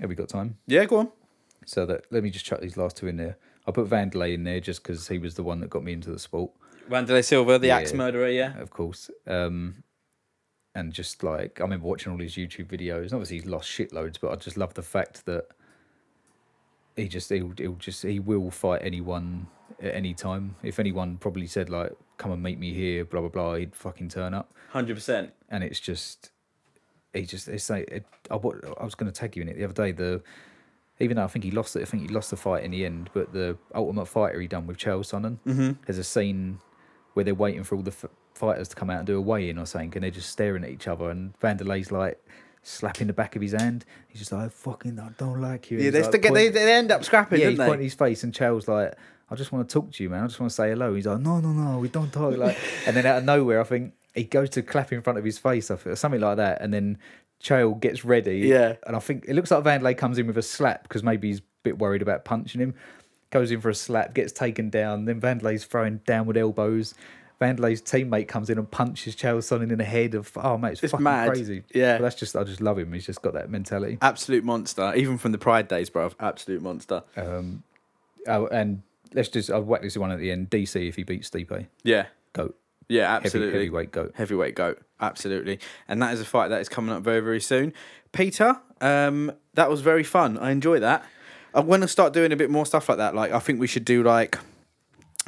[0.00, 0.56] Have we got time?
[0.68, 1.08] Yeah, go on.
[1.66, 3.36] So that let me just chuck these last two in there.
[3.66, 6.10] I put Vanderlei in there just because he was the one that got me into
[6.10, 6.52] the sport,
[6.88, 7.76] Wanderlei Silva, the Yeah.
[7.78, 8.56] axe murderer, yeah.
[8.58, 9.10] of course.
[9.26, 9.82] Um,
[10.74, 13.04] and just like I remember watching all his YouTube videos.
[13.06, 15.46] and Obviously, he's lost shitloads, but I just love the fact that
[16.96, 19.46] he just he'll, he'll just he will fight anyone
[19.82, 20.56] at any time.
[20.62, 24.08] If anyone probably said like, "Come and meet me here," blah blah blah, he'd fucking
[24.10, 24.52] turn up.
[24.72, 25.30] 100%.
[25.48, 26.30] and it's just
[27.12, 29.64] he just it's like it, I, I was going to tag you in it the
[29.64, 30.22] other day the
[31.00, 32.84] even though I think he lost it I think he lost the fight in the
[32.86, 35.72] end but the ultimate fighter he done with Chael Sonnen Mm-hmm.
[35.86, 36.60] there's a scene
[37.14, 39.58] where they're waiting for all the f- fighters to come out and do a weigh-in
[39.58, 42.24] or something and they're just staring at each other and Vanderlei's like
[42.62, 45.78] slapping the back of his hand he's just like I fucking I don't like you
[45.78, 47.66] Yeah, they, like, still get, they, they end up scrapping, yeah, he's they?
[47.66, 48.94] pointing his face, and Chael's like,
[49.30, 50.24] "I just want to talk to you, man.
[50.24, 52.56] I just want to say hello." He's like, "No, no, no, we don't talk." Like,
[52.86, 55.38] and then out of nowhere, I think he goes to clap in front of his
[55.38, 56.98] face, I feel, something like that, and then
[57.42, 58.38] Chael gets ready.
[58.40, 58.74] Yeah.
[58.86, 61.38] and I think it looks like Vanderlei comes in with a slap because maybe he's
[61.38, 62.74] a bit worried about punching him.
[63.30, 65.04] Goes in for a slap, gets taken down.
[65.04, 66.94] Then Vanderlei's throwing downward elbows.
[67.40, 70.14] Vanderlei's teammate comes in and punches Chael Sonnen in the head.
[70.14, 71.30] Of oh mate, it's, It's fucking mad.
[71.30, 71.62] crazy.
[71.72, 71.96] Yeah.
[71.96, 72.92] but that's just I just love him.
[72.92, 73.96] He's just got that mentality.
[74.02, 74.92] Absolute monster.
[74.96, 76.10] Even from the Pride days, bro.
[76.18, 77.02] Absolute monster.
[77.16, 77.62] Um,
[78.26, 78.82] Oh, and
[79.14, 80.50] let's just I'll whack this one at the end.
[80.50, 82.56] DC if he beats Stipe, Yeah, goat,
[82.88, 83.52] yeah, absolutely.
[83.52, 84.12] heavy, heavyweight goat.
[84.14, 85.58] Heavyweight goat, absolutely.
[85.88, 87.72] And that is a fight that is coming up very, very soon.
[88.12, 90.38] Peter, um, that was very fun.
[90.38, 91.04] I enjoy that.
[91.54, 93.14] I want to start doing a bit more stuff like that.
[93.14, 94.38] Like, I think we should do like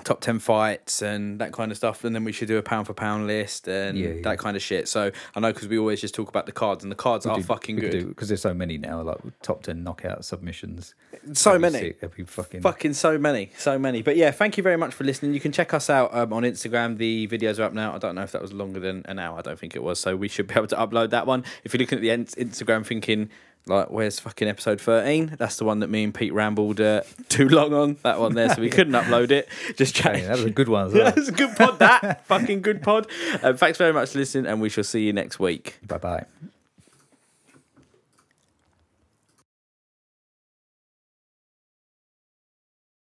[0.04, 2.02] top 10 fights and that kind of stuff.
[2.02, 4.22] And then we should do a pound for pound list and Yeah, yeah.
[4.22, 4.88] that kind of shit.
[4.88, 7.36] So I know because we always just talk about the cards, and the cards are
[7.36, 8.08] do- fucking good.
[8.08, 10.94] because there's so many now, like top ten knockout submissions.
[11.34, 11.92] so many.
[12.26, 12.62] Fucking.
[12.62, 14.02] Fucking so many, so many.
[14.02, 15.34] But yeah, thank you very much for listening.
[15.34, 16.96] You can check us out um, on Instagram.
[16.96, 17.94] The videos are up now.
[17.94, 19.38] I don't know if that was longer than an hour.
[19.38, 20.00] I don't think it was.
[20.00, 21.44] So we should be able to upload that one.
[21.64, 23.28] If you're looking at the Instagram thinking,
[23.66, 25.36] like, where's fucking episode 13?
[25.38, 27.96] That's the one that me and Pete rambled uh, too long on.
[28.02, 28.52] That one there.
[28.54, 29.48] So we couldn't upload it.
[29.76, 30.24] Just chatting.
[30.24, 30.86] that was a good one.
[30.88, 31.14] As Yeah, well.
[31.16, 32.26] it's a good pod, that.
[32.26, 33.06] fucking good pod.
[33.42, 35.78] Um, thanks very much for listening, and we shall see you next week.
[35.86, 36.24] bye bye.